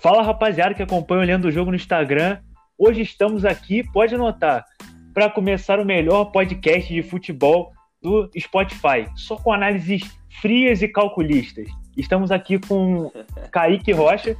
Fala 0.00 0.22
rapaziada 0.22 0.74
que 0.74 0.82
acompanha 0.82 1.20
o 1.20 1.26
Lendo 1.26 1.42
do 1.42 1.50
Jogo 1.50 1.70
no 1.70 1.76
Instagram. 1.76 2.40
Hoje 2.78 3.02
estamos 3.02 3.44
aqui, 3.44 3.84
pode 3.92 4.14
anotar, 4.14 4.64
para 5.12 5.28
começar 5.28 5.78
o 5.78 5.84
melhor 5.84 6.32
podcast 6.32 6.90
de 6.90 7.02
futebol 7.02 7.70
do 8.00 8.30
Spotify, 8.38 9.06
só 9.14 9.36
com 9.36 9.52
análises 9.52 10.00
frias 10.40 10.80
e 10.80 10.88
calculistas. 10.88 11.68
Estamos 11.98 12.30
aqui 12.30 12.58
com 12.58 13.12
Kaique 13.52 13.92
Rocha. 13.92 14.34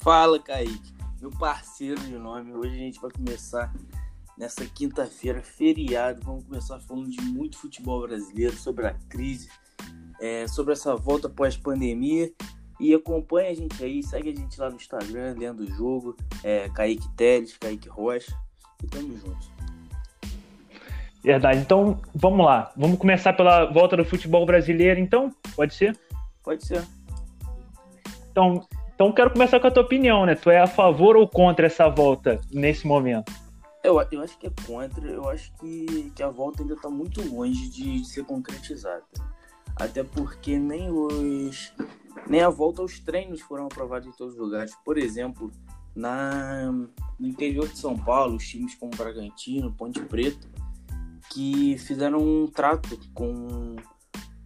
Fala, 0.00 0.38
Kaique, 0.38 0.92
meu 1.18 1.30
parceiro 1.30 1.98
de 2.02 2.18
nome. 2.18 2.52
Hoje 2.52 2.74
a 2.74 2.78
gente 2.78 3.00
vai 3.00 3.10
começar 3.10 3.72
nessa 4.36 4.66
quinta-feira, 4.66 5.40
feriado. 5.40 6.20
Vamos 6.22 6.44
começar 6.44 6.78
falando 6.80 7.08
de 7.08 7.22
muito 7.22 7.56
futebol 7.56 8.02
brasileiro, 8.02 8.52
sobre 8.52 8.88
a 8.88 8.94
crise, 9.08 9.48
é, 10.20 10.46
sobre 10.46 10.74
essa 10.74 10.94
volta 10.94 11.30
pós-pandemia 11.30 12.30
e 12.82 12.92
acompanha 12.92 13.50
a 13.50 13.54
gente 13.54 13.84
aí, 13.84 14.02
segue 14.02 14.30
a 14.30 14.34
gente 14.34 14.60
lá 14.60 14.68
no 14.68 14.74
Instagram, 14.74 15.36
lendo 15.38 15.60
o 15.60 15.66
jogo, 15.66 16.16
é, 16.42 16.68
Kaique 16.70 17.08
Teles, 17.16 17.56
Kaique 17.56 17.88
Rocha, 17.88 18.36
e 18.82 18.86
tamo 18.88 19.16
junto. 19.16 19.52
Verdade. 21.22 21.60
Então, 21.60 22.00
vamos 22.12 22.44
lá. 22.44 22.72
Vamos 22.76 22.98
começar 22.98 23.34
pela 23.34 23.66
volta 23.66 23.96
do 23.96 24.04
futebol 24.04 24.44
brasileiro, 24.44 24.98
então? 24.98 25.30
Pode 25.54 25.74
ser? 25.74 25.96
Pode 26.42 26.66
ser. 26.66 26.82
Então, 28.32 28.66
então 28.92 29.12
quero 29.12 29.30
começar 29.30 29.60
com 29.60 29.68
a 29.68 29.70
tua 29.70 29.84
opinião, 29.84 30.26
né? 30.26 30.34
Tu 30.34 30.50
é 30.50 30.60
a 30.60 30.66
favor 30.66 31.16
ou 31.16 31.28
contra 31.28 31.66
essa 31.66 31.88
volta 31.88 32.40
nesse 32.52 32.84
momento? 32.84 33.32
Eu, 33.84 34.04
eu 34.10 34.22
acho 34.22 34.36
que 34.36 34.48
é 34.48 34.52
contra. 34.66 35.06
Eu 35.06 35.28
acho 35.28 35.52
que, 35.60 36.10
que 36.16 36.22
a 36.24 36.28
volta 36.28 36.62
ainda 36.62 36.74
tá 36.74 36.90
muito 36.90 37.22
longe 37.32 37.70
de, 37.70 38.00
de 38.00 38.08
ser 38.08 38.24
concretizada. 38.24 39.04
Até 39.76 40.02
porque 40.02 40.58
nem 40.58 40.90
os 40.90 41.72
nem 42.28 42.40
a 42.40 42.48
volta 42.48 42.82
aos 42.82 42.98
treinos 42.98 43.40
foram 43.40 43.66
aprovados 43.66 44.08
em 44.08 44.12
todos 44.12 44.34
os 44.34 44.40
lugares. 44.40 44.74
Por 44.84 44.98
exemplo, 44.98 45.50
na, 45.94 46.70
no 47.18 47.28
interior 47.28 47.68
de 47.68 47.78
São 47.78 47.96
Paulo, 47.98 48.36
os 48.36 48.46
times 48.46 48.74
como 48.74 48.92
Bragantino, 48.96 49.72
Ponte 49.72 50.00
Preta, 50.00 50.48
que 51.30 51.76
fizeram 51.78 52.18
um 52.18 52.46
trato 52.46 52.98
com, 53.14 53.76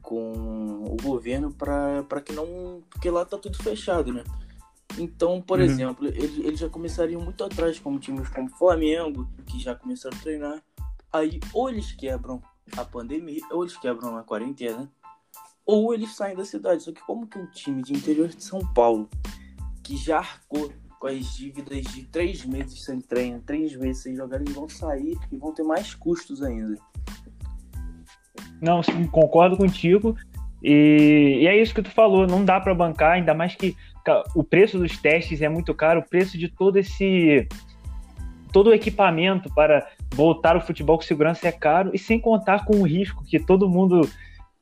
com 0.03 0.85
o 0.85 0.97
governo 1.03 1.53
para 1.53 2.21
que 2.25 2.33
não. 2.33 2.83
Porque 2.91 3.11
lá 3.11 3.25
tá 3.25 3.37
tudo 3.39 3.57
fechado, 3.63 4.13
né? 4.13 4.25
Então, 4.99 5.43
por 5.43 5.59
uhum. 5.59 5.65
exemplo, 5.65 6.07
eles, 6.07 6.39
eles 6.39 6.59
já 6.59 6.69
começariam 6.69 7.21
muito 7.21 7.43
atrás, 7.45 7.79
como 7.79 7.99
times 7.99 8.29
como 8.29 8.49
Flamengo, 8.57 9.29
que 9.47 9.59
já 9.59 9.75
começaram 9.75 10.17
a 10.17 10.21
treinar. 10.21 10.63
Aí, 11.13 11.41
ou 11.53 11.69
eles 11.69 11.93
quebram 11.93 12.43
a 12.77 12.85
pandemia, 12.85 13.41
ou 13.51 13.63
eles 13.63 13.77
quebram 13.77 14.17
a 14.17 14.23
quarentena, 14.23 14.91
ou 15.67 15.93
eles 15.93 16.15
saem 16.15 16.37
da 16.37 16.45
cidade. 16.45 16.85
Só 16.85 16.93
que 16.93 17.01
como 17.01 17.27
que 17.27 17.39
um 17.39 17.47
time 17.47 17.83
de 17.83 17.93
interior 17.93 18.29
de 18.29 18.43
São 18.43 18.61
Paulo, 18.73 19.11
que 19.83 19.97
já 19.97 20.19
arcou 20.19 20.73
com 21.01 21.09
as 21.09 21.37
dívidas 21.37 21.83
de 21.83 22.05
três 22.05 22.45
meses 22.45 22.83
sem 22.83 23.01
treino, 23.01 23.43
três 23.45 23.77
meses 23.77 24.03
sem 24.03 24.15
jogar, 24.15 24.41
eles 24.41 24.55
vão 24.55 24.69
sair 24.69 25.19
e 25.31 25.37
vão 25.37 25.53
ter 25.53 25.65
mais 25.65 25.95
custos 25.95 26.43
ainda. 26.43 26.77
Não, 28.63 28.83
sim, 28.83 29.07
concordo 29.07 29.57
contigo. 29.57 30.17
E, 30.63 31.41
e, 31.43 31.47
é 31.47 31.61
isso 31.61 31.75
que 31.75 31.83
tu 31.83 31.91
falou, 31.91 32.27
não 32.27 32.45
dá 32.45 32.59
para 32.59 32.75
bancar, 32.75 33.13
ainda 33.13 33.35
mais 33.35 33.55
que 33.55 33.77
o 34.35 34.43
preço 34.43 34.79
dos 34.79 34.97
testes 34.97 35.43
é 35.43 35.49
muito 35.49 35.75
caro, 35.75 36.01
o 36.01 36.09
preço 36.09 36.39
de 36.39 36.49
todo 36.49 36.79
esse 36.79 37.47
todo 38.53 38.69
o 38.71 38.75
equipamento 38.75 39.53
para 39.53 39.87
voltar 40.15 40.55
ao 40.55 40.63
futebol 40.63 40.97
com 40.97 41.05
segurança 41.05 41.47
é 41.47 41.53
caro 41.53 41.91
e 41.93 41.99
sem 41.99 42.19
contar 42.19 42.65
com 42.65 42.77
o 42.77 42.87
risco 42.87 43.23
que 43.25 43.39
todo 43.39 43.69
mundo 43.69 44.09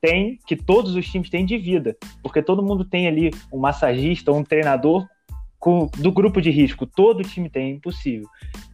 tem, 0.04 0.38
que 0.46 0.54
todos 0.54 0.94
os 0.94 1.10
times 1.10 1.30
têm 1.30 1.46
de 1.46 1.56
vida, 1.56 1.96
porque 2.22 2.42
todo 2.42 2.62
mundo 2.62 2.84
tem 2.84 3.08
ali 3.08 3.30
um 3.50 3.58
massagista 3.58 4.30
um 4.30 4.44
treinador 4.44 5.08
com, 5.58 5.90
do 5.96 6.12
grupo 6.12 6.42
de 6.42 6.50
risco, 6.50 6.84
todo 6.84 7.22
time 7.22 7.48
tem, 7.48 7.70
é 7.70 7.74
impossível. 7.74 8.28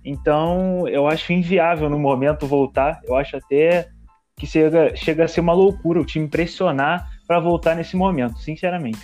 Então, 0.05 0.89
eu 0.89 1.07
acho 1.07 1.33
inviável 1.33 1.89
no 1.89 2.01
momento 2.01 2.49
voltar, 2.49 3.01
eu 3.05 3.15
acho 3.15 3.37
até 3.37 3.89
que 4.37 4.45
chega, 4.45 4.97
chega 4.97 5.25
a 5.25 5.29
ser 5.29 5.41
uma 5.41 5.53
loucura 5.53 6.01
o 6.01 6.05
time 6.05 6.27
pressionar 6.27 7.09
para 7.29 7.39
voltar 7.39 7.77
nesse 7.77 7.97
momento, 7.97 8.41
sinceramente. 8.41 8.99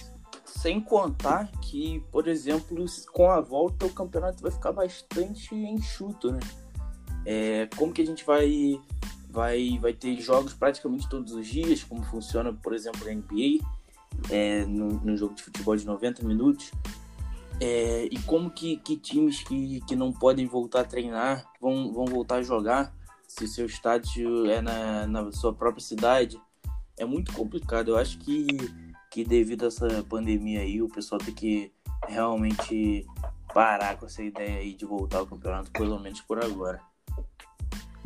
Sem 0.44 0.80
contar 0.80 1.48
que, 1.62 2.02
por 2.10 2.26
exemplo, 2.26 2.84
com 3.12 3.30
a 3.30 3.40
volta 3.40 3.86
o 3.86 3.92
campeonato 3.92 4.42
vai 4.42 4.50
ficar 4.50 4.72
bastante 4.72 5.54
enxuto, 5.54 6.32
né? 6.32 6.40
É, 7.24 7.68
como 7.76 7.92
que 7.92 8.02
a 8.02 8.06
gente 8.06 8.24
vai 8.24 8.80
vai, 9.36 9.78
vai 9.78 9.92
ter 9.92 10.18
jogos 10.18 10.54
praticamente 10.54 11.06
todos 11.10 11.34
os 11.34 11.46
dias, 11.46 11.84
como 11.84 12.02
funciona, 12.02 12.54
por 12.54 12.74
exemplo, 12.74 13.06
a 13.06 13.12
NBA, 13.12 13.62
é, 14.30 14.64
no, 14.64 14.94
no, 14.94 15.14
jogo 15.14 15.34
de 15.34 15.42
futebol 15.42 15.76
de 15.76 15.84
90 15.84 16.24
minutos. 16.24 16.72
É, 17.60 18.08
e 18.10 18.18
como 18.20 18.50
que, 18.50 18.78
que 18.78 18.96
times 18.96 19.42
que, 19.42 19.82
que 19.82 19.94
não 19.94 20.10
podem 20.10 20.46
voltar 20.46 20.80
a 20.80 20.84
treinar 20.84 21.46
vão, 21.60 21.92
vão 21.92 22.06
voltar 22.06 22.36
a 22.36 22.42
jogar 22.42 22.94
se 23.28 23.44
o 23.44 23.48
seu 23.48 23.66
estádio 23.66 24.46
é 24.46 24.62
na, 24.62 25.06
na 25.06 25.30
sua 25.32 25.52
própria 25.52 25.84
cidade. 25.84 26.40
É 26.98 27.04
muito 27.04 27.30
complicado. 27.34 27.88
Eu 27.88 27.98
acho 27.98 28.18
que, 28.18 28.46
que 29.10 29.22
devido 29.22 29.64
a 29.64 29.68
essa 29.68 30.02
pandemia 30.08 30.60
aí, 30.60 30.80
o 30.80 30.88
pessoal 30.88 31.18
tem 31.18 31.34
que 31.34 31.72
realmente 32.08 33.06
parar 33.52 33.98
com 33.98 34.06
essa 34.06 34.22
ideia 34.22 34.60
aí 34.60 34.72
de 34.74 34.86
voltar 34.86 35.18
ao 35.18 35.26
campeonato, 35.26 35.70
pelo 35.72 35.98
menos 35.98 36.22
por 36.22 36.42
agora. 36.42 36.80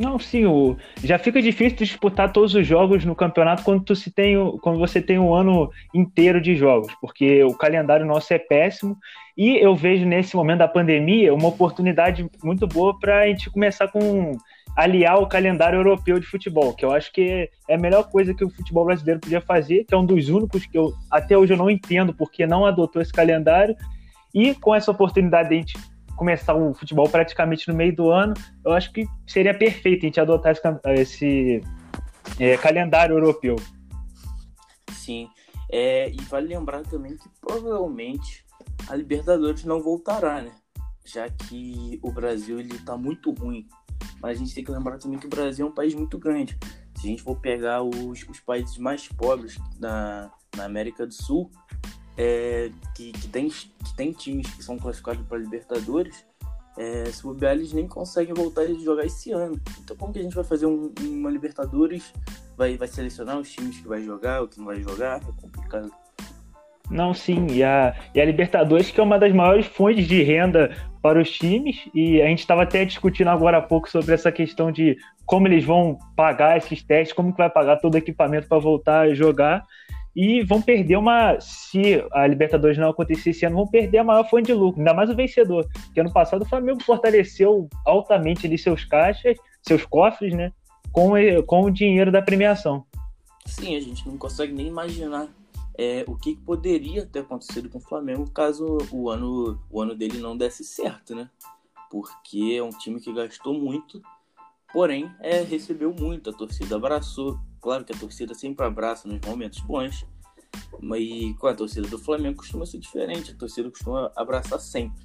Não, 0.01 0.19
sim, 0.19 0.47
o... 0.47 0.79
já 1.05 1.19
fica 1.19 1.43
difícil 1.43 1.77
disputar 1.77 2.33
todos 2.33 2.55
os 2.55 2.67
jogos 2.67 3.05
no 3.05 3.15
campeonato 3.15 3.63
quando, 3.63 3.85
tu 3.85 3.95
se 3.95 4.11
tem, 4.11 4.35
quando 4.63 4.79
você 4.79 4.99
tem 4.99 5.19
um 5.19 5.35
ano 5.35 5.71
inteiro 5.93 6.41
de 6.41 6.57
jogos, 6.57 6.91
porque 7.03 7.45
o 7.45 7.53
calendário 7.53 8.07
nosso 8.07 8.33
é 8.33 8.39
péssimo 8.39 8.97
e 9.37 9.59
eu 9.59 9.77
vejo 9.77 10.07
nesse 10.07 10.35
momento 10.35 10.61
da 10.61 10.69
pandemia 10.69 11.35
uma 11.35 11.49
oportunidade 11.49 12.27
muito 12.43 12.67
boa 12.67 12.99
para 12.99 13.21
a 13.21 13.27
gente 13.27 13.51
começar 13.51 13.89
com 13.89 14.33
aliar 14.75 15.19
o 15.19 15.27
calendário 15.27 15.79
europeu 15.79 16.19
de 16.19 16.27
futebol, 16.27 16.73
que 16.73 16.83
eu 16.83 16.93
acho 16.93 17.13
que 17.13 17.51
é 17.69 17.75
a 17.75 17.79
melhor 17.79 18.05
coisa 18.05 18.33
que 18.33 18.43
o 18.43 18.49
futebol 18.49 18.87
brasileiro 18.87 19.21
podia 19.21 19.43
fazer, 19.43 19.85
que 19.85 19.93
é 19.93 19.99
um 19.99 20.07
dos 20.07 20.31
únicos 20.31 20.65
que 20.65 20.79
eu 20.79 20.95
até 21.11 21.37
hoje 21.37 21.53
eu 21.53 21.59
não 21.59 21.69
entendo 21.69 22.15
porque 22.15 22.47
não 22.47 22.65
adotou 22.65 23.03
esse 23.03 23.13
calendário. 23.13 23.77
E 24.33 24.55
com 24.55 24.75
essa 24.75 24.93
oportunidade 24.93 25.51
de 25.51 25.55
a 25.57 25.59
gente 25.59 25.79
começar 26.21 26.55
o 26.55 26.75
futebol 26.75 27.09
praticamente 27.09 27.67
no 27.67 27.75
meio 27.75 27.97
do 27.97 28.11
ano, 28.11 28.35
eu 28.63 28.73
acho 28.73 28.93
que 28.93 29.07
seria 29.27 29.57
perfeito 29.57 30.05
a 30.05 30.07
gente 30.07 30.21
adotar 30.21 30.55
esse, 30.89 31.63
é, 32.39 32.59
calendário 32.59 33.17
europeu. 33.17 33.57
Sim, 34.93 35.31
é, 35.73 36.11
e 36.11 36.21
vale 36.25 36.49
lembrar 36.49 36.83
também 36.83 37.17
que 37.17 37.27
provavelmente 37.41 38.45
a 38.87 38.95
Libertadores 38.95 39.65
não 39.65 39.81
voltará, 39.81 40.43
né? 40.43 40.53
Já 41.07 41.27
que 41.27 41.99
o 42.03 42.13
Brasil 42.13 42.61
ele 42.61 42.79
tá 42.81 42.99
muito 42.99 43.33
ruim. 43.33 43.67
Mas 44.21 44.37
a 44.37 44.41
gente 44.41 44.55
tem 44.55 44.63
que 44.63 44.71
lembrar 44.71 44.99
também 44.99 45.19
que 45.19 45.27
o 45.27 45.31
Brasil 45.31 45.67
é 45.67 45.71
um 45.71 45.75
país 45.75 45.95
muito 45.95 46.19
grande. 46.19 46.59
Se 46.99 47.07
a 47.07 47.11
gente 47.11 47.23
for 47.23 47.41
pegar 47.41 47.83
os, 47.83 48.29
os 48.29 48.41
países 48.41 48.77
mais 48.77 49.09
pobres 49.09 49.57
da, 49.79 50.31
na 50.55 50.65
América 50.65 51.07
do 51.07 51.15
Sul, 51.15 51.51
é, 52.21 52.71
que, 52.95 53.13
que, 53.13 53.29
tem, 53.29 53.49
que 53.49 53.97
tem 53.97 54.13
times 54.13 54.53
que 54.53 54.63
são 54.63 54.79
classificados 54.79 55.27
para 55.27 55.39
Libertadores, 55.39 56.27
é, 56.77 57.07
se 57.07 57.23
bobear, 57.23 57.55
eles 57.55 57.73
nem 57.73 57.89
conseguem 57.89 58.35
voltar 58.35 58.63
a 58.63 58.75
jogar 58.75 59.07
esse 59.07 59.33
ano. 59.33 59.59
Então, 59.83 59.97
como 59.97 60.13
que 60.13 60.19
a 60.19 60.23
gente 60.23 60.35
vai 60.35 60.45
fazer 60.45 60.67
um, 60.67 60.93
uma 61.01 61.31
Libertadores? 61.31 62.13
Vai, 62.59 62.77
vai 62.77 62.89
selecionar 62.89 63.39
os 63.39 63.51
times 63.51 63.81
que 63.81 63.89
vai 63.89 64.03
jogar, 64.05 64.43
o 64.43 64.49
que 64.49 64.59
não 64.59 64.67
vai 64.67 64.83
jogar? 64.83 65.23
É 65.23 65.41
complicado. 65.41 65.91
Não, 66.91 67.15
sim. 67.15 67.47
E 67.53 67.65
a, 67.65 67.97
e 68.15 68.21
a 68.21 68.25
Libertadores, 68.25 68.91
que 68.91 69.01
é 69.01 69.03
uma 69.03 69.19
das 69.19 69.33
maiores 69.33 69.65
fontes 69.65 70.07
de 70.07 70.23
renda 70.23 70.77
para 71.01 71.23
os 71.23 71.31
times, 71.31 71.89
e 71.95 72.21
a 72.21 72.27
gente 72.27 72.41
estava 72.41 72.65
até 72.65 72.85
discutindo 72.85 73.31
agora 73.31 73.57
há 73.57 73.63
pouco 73.63 73.89
sobre 73.89 74.13
essa 74.13 74.31
questão 74.31 74.71
de 74.71 74.99
como 75.25 75.49
eles 75.49 75.65
vão 75.65 75.99
pagar 76.15 76.59
esses 76.59 76.83
testes, 76.83 77.15
como 77.15 77.33
que 77.33 77.39
vai 77.39 77.49
pagar 77.49 77.77
todo 77.77 77.95
o 77.95 77.99
equipamento 77.99 78.47
para 78.47 78.59
voltar 78.59 79.07
a 79.07 79.15
jogar 79.15 79.65
e 80.15 80.43
vão 80.43 80.61
perder 80.61 80.97
uma. 80.97 81.39
Se 81.41 82.05
a 82.13 82.27
Libertadores 82.27 82.79
não 82.79 82.91
acontecer 82.91 83.31
esse 83.31 83.47
ano, 83.47 83.57
vão 83.57 83.67
perder 83.67 83.99
a 83.99 84.05
maior 84.05 84.29
fonte 84.29 84.47
de 84.47 84.55
lucro, 84.55 84.81
ainda 84.81 84.95
mais 84.95 85.11
o 85.11 85.15
vencedor. 85.15 85.67
Porque 85.73 86.01
ano 86.01 86.13
passado 86.13 86.43
o 86.43 86.49
Flamengo 86.49 86.83
fortaleceu 86.83 87.69
altamente 87.87 88.47
ali 88.47 88.59
seus 88.59 88.85
caixas, 88.85 89.37
seus 89.63 89.85
cofres, 89.85 90.35
né? 90.35 90.53
Com, 90.93 91.13
com 91.47 91.65
o 91.65 91.71
dinheiro 91.71 92.11
da 92.11 92.21
premiação. 92.21 92.85
Sim, 93.47 93.77
a 93.77 93.81
gente 93.81 94.07
não 94.07 94.19
consegue 94.19 94.53
nem 94.53 94.67
imaginar 94.67 95.29
é, 95.79 96.05
o 96.07 96.17
que 96.17 96.37
poderia 96.37 97.07
ter 97.07 97.21
acontecido 97.21 97.69
com 97.69 97.79
o 97.79 97.83
Flamengo 97.83 98.31
caso 98.31 98.79
o 98.91 99.09
ano, 99.09 99.59
o 99.71 99.81
ano 99.81 99.95
dele 99.95 100.19
não 100.19 100.37
desse 100.37 100.65
certo, 100.65 101.15
né? 101.15 101.31
Porque 101.91 102.55
é 102.57 102.63
um 102.63 102.71
time 102.71 103.01
que 103.01 103.13
gastou 103.13 103.55
muito, 103.55 104.03
porém 104.73 105.11
é, 105.21 105.41
recebeu 105.43 105.95
muito, 105.99 106.31
a 106.31 106.33
torcida 106.33 106.77
abraçou, 106.77 107.39
Claro 107.61 107.85
que 107.85 107.93
a 107.93 107.97
torcida 107.97 108.35
sempre 108.35 108.65
abraça 108.65 109.07
nos 109.07 109.21
momentos 109.27 109.61
bons, 109.61 110.07
mas 110.81 111.03
com 111.39 111.47
a 111.47 111.55
torcida 111.55 111.87
do 111.89 111.99
Flamengo 111.99 112.39
costuma 112.39 112.65
ser 112.65 112.79
diferente. 112.79 113.33
A 113.33 113.37
torcida 113.37 113.71
costuma 113.71 114.11
abraçar 114.17 114.59
sempre. 114.59 115.05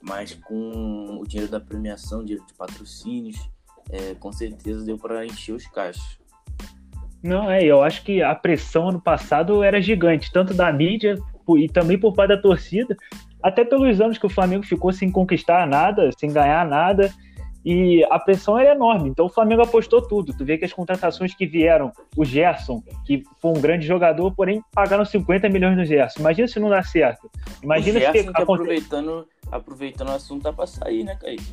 Mas 0.00 0.34
com 0.34 1.18
o 1.20 1.26
dinheiro 1.26 1.50
da 1.50 1.60
premiação, 1.60 2.24
dinheiro 2.24 2.46
de 2.46 2.54
patrocínios, 2.54 3.38
é, 3.90 4.14
com 4.14 4.32
certeza 4.32 4.84
deu 4.84 4.96
para 4.96 5.26
encher 5.26 5.54
os 5.54 5.66
caixas. 5.66 6.18
Não, 7.22 7.50
é, 7.50 7.62
eu 7.64 7.82
acho 7.82 8.02
que 8.02 8.22
a 8.22 8.34
pressão 8.34 8.88
ano 8.88 9.00
passado 9.00 9.62
era 9.62 9.80
gigante, 9.80 10.32
tanto 10.32 10.54
da 10.54 10.72
mídia 10.72 11.16
e 11.56 11.68
também 11.68 11.98
por 11.98 12.14
parte 12.14 12.30
da 12.30 12.40
torcida. 12.40 12.96
até 13.42 13.64
pelos 13.64 14.00
anos 14.00 14.18
que 14.18 14.26
o 14.26 14.30
Flamengo 14.30 14.64
ficou 14.64 14.92
sem 14.92 15.10
conquistar 15.10 15.66
nada, 15.66 16.10
sem 16.16 16.32
ganhar 16.32 16.66
nada, 16.66 17.12
e 17.64 18.04
a 18.10 18.18
pressão 18.18 18.58
era 18.58 18.72
enorme. 18.72 19.08
Então 19.08 19.26
o 19.26 19.28
Flamengo 19.28 19.62
apostou 19.62 20.02
tudo. 20.02 20.32
Tu 20.32 20.44
vê 20.44 20.58
que 20.58 20.64
as 20.64 20.72
contratações 20.72 21.34
que 21.34 21.46
vieram, 21.46 21.92
o 22.16 22.24
Gerson, 22.24 22.82
que 23.06 23.22
foi 23.40 23.50
um 23.52 23.60
grande 23.60 23.86
jogador, 23.86 24.32
porém 24.34 24.62
pagaram 24.72 25.04
50 25.04 25.48
milhões 25.48 25.76
no 25.76 25.84
Gerson. 25.84 26.20
Imagina 26.20 26.48
se 26.48 26.58
não 26.58 26.68
dá 26.68 26.82
certo. 26.82 27.30
Imagina 27.62 27.98
o 27.98 28.00
Gerson 28.00 28.18
se 28.18 28.32
que 28.32 28.42
aproveitando, 28.42 29.28
aproveitando 29.50 30.08
o 30.08 30.12
assunto 30.12 30.42
tá 30.42 30.52
para 30.52 30.66
sair, 30.66 31.04
né, 31.04 31.16
Kaique? 31.20 31.44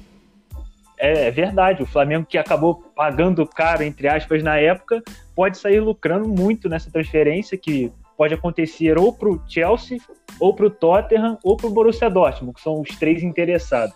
É, 0.97 1.27
é, 1.27 1.31
verdade, 1.31 1.81
o 1.81 1.85
Flamengo 1.85 2.25
que 2.25 2.37
acabou 2.37 2.83
pagando 2.93 3.45
caro, 3.47 3.83
entre 3.83 4.09
aspas, 4.09 4.43
na 4.43 4.57
época, 4.57 5.01
pode 5.33 5.57
sair 5.57 5.79
lucrando 5.79 6.27
muito 6.27 6.67
nessa 6.67 6.91
transferência 6.91 7.57
que 7.57 7.89
pode 8.17 8.33
acontecer 8.33 8.97
ou 8.97 9.13
para 9.13 9.29
o 9.29 9.41
Chelsea, 9.47 9.97
ou 10.41 10.53
para 10.53 10.65
o 10.65 10.69
Tottenham, 10.69 11.37
ou 11.41 11.55
para 11.55 11.67
o 11.67 11.69
Borussia 11.69 12.09
Dortmund, 12.09 12.55
que 12.55 12.61
são 12.61 12.81
os 12.81 12.89
três 12.97 13.23
interessados 13.23 13.95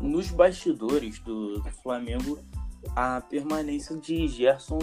nos 0.00 0.30
bastidores 0.30 1.18
do, 1.20 1.60
do 1.60 1.70
Flamengo, 1.70 2.38
a 2.94 3.20
permanência 3.20 3.96
de 3.96 4.28
Gerson 4.28 4.78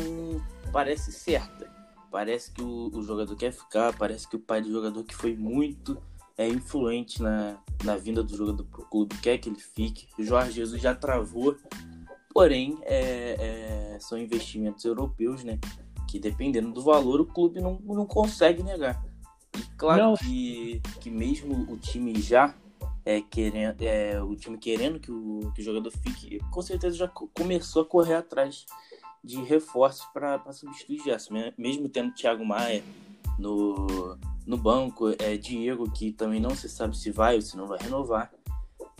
parece 0.71 1.11
certa. 1.11 1.73
Parece 2.11 2.51
que 2.51 2.61
o, 2.61 2.89
o, 2.93 3.03
jogador 3.03 3.35
quer 3.35 3.51
ficar, 3.51 3.93
parece 3.97 4.27
que 4.27 4.35
o 4.35 4.39
pai 4.39 4.61
do 4.61 4.71
jogador 4.71 5.03
que 5.03 5.15
foi 5.15 5.35
muito 5.35 6.01
é, 6.37 6.47
influente 6.47 7.21
na, 7.21 7.57
na 7.83 7.97
vinda 7.97 8.23
do 8.23 8.35
jogador 8.35 8.63
para 8.63 8.81
o 8.81 8.85
clube 8.85 9.17
quer 9.17 9.37
que 9.37 9.49
ele 9.49 9.59
fique. 9.59 10.07
O 10.17 10.23
Jorge 10.23 10.51
Jesus 10.51 10.81
já 10.81 10.95
travou, 10.95 11.57
porém 12.33 12.77
é, 12.83 13.95
é, 13.95 13.99
são 13.99 14.17
investimentos 14.17 14.85
europeus, 14.85 15.43
né? 15.43 15.59
Que 16.07 16.19
dependendo 16.19 16.71
do 16.71 16.81
valor 16.81 17.19
o 17.19 17.25
clube 17.25 17.59
não, 17.59 17.79
não 17.83 18.05
consegue 18.05 18.63
negar. 18.63 19.03
E 19.57 19.63
claro 19.77 20.15
que, 20.17 20.81
que 20.99 21.09
mesmo 21.09 21.69
o 21.69 21.77
time 21.77 22.13
já 22.21 22.53
é, 23.05 23.21
querendo, 23.21 23.81
é, 23.81 24.21
o 24.21 24.35
time 24.35 24.57
querendo 24.57 24.99
que 24.99 25.11
o, 25.11 25.51
que 25.53 25.61
o 25.61 25.63
jogador 25.63 25.91
fique, 25.91 26.39
com 26.51 26.61
certeza 26.61 26.97
já 26.97 27.07
começou 27.07 27.83
a 27.83 27.85
correr 27.85 28.15
atrás 28.15 28.65
de 29.23 29.41
reforços 29.43 30.05
para 30.13 30.51
substituir 30.51 31.03
Gerson, 31.03 31.51
mesmo 31.57 31.87
tendo 31.87 32.13
Thiago 32.13 32.45
Maia 32.45 32.83
no, 33.37 34.17
no 34.45 34.57
banco, 34.57 35.09
é, 35.19 35.37
Diego, 35.37 35.89
que 35.91 36.11
também 36.11 36.39
não 36.39 36.55
se 36.55 36.67
sabe 36.67 36.97
se 36.97 37.11
vai 37.11 37.35
ou 37.35 37.41
se 37.41 37.55
não 37.55 37.67
vai 37.67 37.79
renovar. 37.79 38.31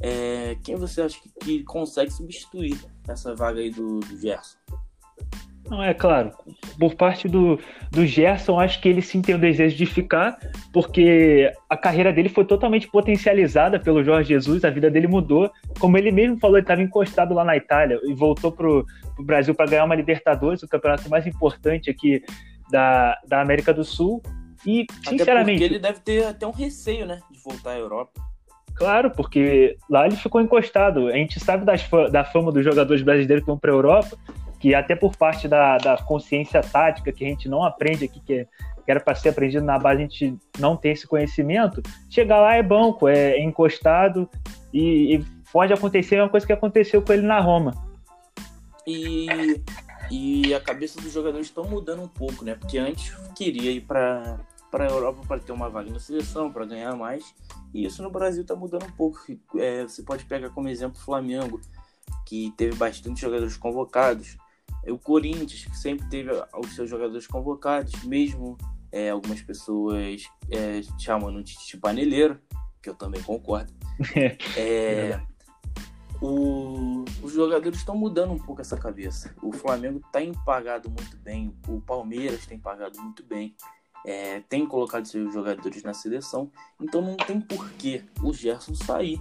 É, 0.02 0.56
quem 0.64 0.76
você 0.76 1.02
acha 1.02 1.20
que, 1.22 1.30
que, 1.30 1.64
consegue 1.64 2.12
substituir 2.12 2.78
essa 3.08 3.34
vaga 3.34 3.62
aí 3.62 3.70
do, 3.70 4.00
do 4.00 4.18
Gerson? 4.18 4.58
Não, 5.70 5.82
é 5.82 5.94
claro. 5.94 6.32
Por 6.80 6.94
parte 6.94 7.28
do, 7.28 7.60
do 7.92 8.06
Gerson, 8.06 8.60
acho 8.60 8.80
que 8.80 8.88
ele 8.88 9.02
sim 9.02 9.22
tem 9.22 9.34
o 9.34 9.40
desejo 9.40 9.76
de 9.76 9.86
ficar, 9.86 10.38
porque 10.72 11.52
a 11.70 11.76
carreira 11.76 12.14
dele 12.14 12.30
foi 12.30 12.46
totalmente 12.46 12.88
potencializada 12.88 13.80
pelo 13.80 14.04
Jorge 14.04 14.30
Jesus, 14.30 14.64
a 14.64 14.70
vida 14.70 14.92
dele 14.92 15.08
mudou. 15.08 15.50
Como 15.80 15.98
ele 15.98 16.12
mesmo 16.12 16.38
falou, 16.40 16.58
ele 16.58 16.64
estava 16.64 16.82
encostado 16.82 17.34
lá 17.34 17.44
na 17.44 17.58
Itália 17.58 18.00
e 18.04 18.14
voltou 18.14 18.52
para 18.52 18.68
o 18.70 18.86
Brasil 19.20 19.56
para 19.56 19.66
ganhar 19.66 19.86
uma 19.86 19.96
Libertadores, 19.96 20.62
o 20.62 20.68
campeonato 20.68 21.10
mais 21.10 21.26
importante 21.26 21.90
aqui 21.90 22.24
da, 22.70 23.18
da 23.28 23.42
América 23.42 23.74
do 23.74 23.84
Sul. 23.84 24.22
E, 24.66 24.86
sinceramente. 25.08 25.64
Ele 25.64 25.80
deve 25.80 26.00
ter 26.00 26.26
até 26.26 26.46
um 26.46 26.52
receio, 26.52 27.06
né, 27.06 27.20
de 27.32 27.40
voltar 27.40 27.72
à 27.72 27.78
Europa. 27.78 28.12
Claro, 28.76 29.10
porque 29.10 29.78
lá 29.90 30.06
ele 30.06 30.18
ficou 30.18 30.42
encostado. 30.42 31.08
A 31.08 31.14
gente 31.14 31.40
sabe 31.40 31.66
das, 31.66 31.88
da 32.12 32.24
fama 32.26 32.52
dos 32.52 32.64
jogadores 32.64 33.02
brasileiros 33.02 33.44
que 33.44 33.48
vão 33.48 33.58
para 33.58 33.72
a 33.72 33.76
Europa 33.76 34.18
que 34.60 34.74
até 34.74 34.96
por 34.96 35.16
parte 35.16 35.48
da, 35.48 35.78
da 35.78 35.98
consciência 35.98 36.62
tática, 36.62 37.12
que 37.12 37.24
a 37.26 37.28
gente 37.28 37.48
não 37.50 37.64
aprende 37.64 38.06
aqui, 38.06 38.20
que, 38.20 38.34
é, 38.34 38.48
que 38.84 38.92
era 38.92 39.00
para 39.00 39.16
ser 39.16 39.30
aprendido 39.30 39.64
na 39.66 39.78
base, 39.78 39.98
a 39.98 40.02
gente 40.02 40.38
não 40.60 40.76
tem 40.76 40.92
esse 40.92 41.08
conhecimento, 41.08 41.82
chegar 42.10 42.40
lá 42.40 42.56
é 42.56 42.64
banco, 42.64 43.08
é, 43.08 43.32
é 43.32 43.44
encostado, 43.44 44.30
e, 44.74 45.16
e, 45.16 45.26
pode 45.52 45.74
acontecer 45.74 46.20
uma 46.20 46.30
coisa 46.30 46.46
que 46.46 46.54
aconteceu 46.54 47.02
com 47.02 47.14
ele 47.14 47.26
na 47.26 47.40
Roma. 47.40 47.74
E, 48.86 49.62
e 50.12 50.54
a 50.54 50.60
cabeça 50.60 51.02
dos 51.02 51.12
jogadores 51.12 51.48
estão 51.48 51.64
mudando 51.64 52.04
um 52.04 52.08
pouco, 52.08 52.44
né? 52.44 52.56
Porque 52.56 52.78
antes 52.78 53.16
queria 53.34 53.72
ir 53.72 53.82
para 53.82 54.40
para 54.76 54.88
a 54.88 54.90
Europa 54.90 55.22
para 55.26 55.40
ter 55.40 55.54
uma 55.54 55.70
vaga 55.70 55.90
na 55.90 56.00
seleção, 56.00 56.52
para 56.52 56.66
ganhar 56.66 56.94
mais. 56.98 57.34
E 57.74 57.86
isso 57.86 58.04
no 58.04 58.10
Brasil 58.10 58.42
está 58.42 58.58
mudando 58.58 58.84
um 58.84 58.92
pouco. 58.92 59.18
É, 59.56 59.84
você 59.84 60.04
pode 60.04 60.26
pegar 60.26 60.50
como 60.50 60.68
exemplo 60.68 61.00
o 61.00 61.02
Flamengo, 61.02 61.62
que 62.26 62.54
teve 62.58 62.76
bastante 62.76 63.22
jogadores 63.22 63.56
convocados, 63.56 64.36
o 64.92 65.00
Corinthians, 65.00 65.66
que 65.66 65.78
sempre 65.78 66.08
teve 66.10 66.32
os 66.58 66.76
seus 66.76 66.90
jogadores 66.90 67.28
convocados, 67.28 68.04
mesmo 68.04 68.58
é, 68.92 69.10
algumas 69.10 69.42
pessoas 69.42 70.24
é, 70.50 70.82
chamando 71.00 71.44
de 71.44 71.54
Titi 71.54 71.78
Paneleiro, 71.78 72.40
que 72.82 72.90
eu 72.90 72.96
também 72.96 73.22
concordo. 73.24 73.74
é, 74.58 75.20
o, 76.22 77.04
os 77.22 77.34
jogadores 77.34 77.80
estão 77.80 77.98
mudando 77.98 78.32
um 78.32 78.40
pouco 78.40 78.62
essa 78.62 78.78
cabeça. 78.78 79.36
O 79.42 79.52
Flamengo 79.52 80.02
tem 80.12 80.34
pagado 80.46 80.90
muito 80.90 81.18
bem, 81.18 81.56
o 81.68 81.82
Palmeiras 81.82 82.46
tem 82.46 82.58
pagado 82.58 83.02
muito 83.02 83.24
bem, 83.24 83.56
é, 84.06 84.40
tem 84.42 84.66
colocado 84.66 85.06
seus 85.06 85.34
jogadores 85.34 85.84
na 85.84 85.94
seleção, 85.94 86.52
então 86.80 87.02
não 87.02 87.18
tem 87.18 87.42
porquê 87.42 88.04
o 88.24 88.32
Gerson 88.32 88.76
sair. 88.76 89.20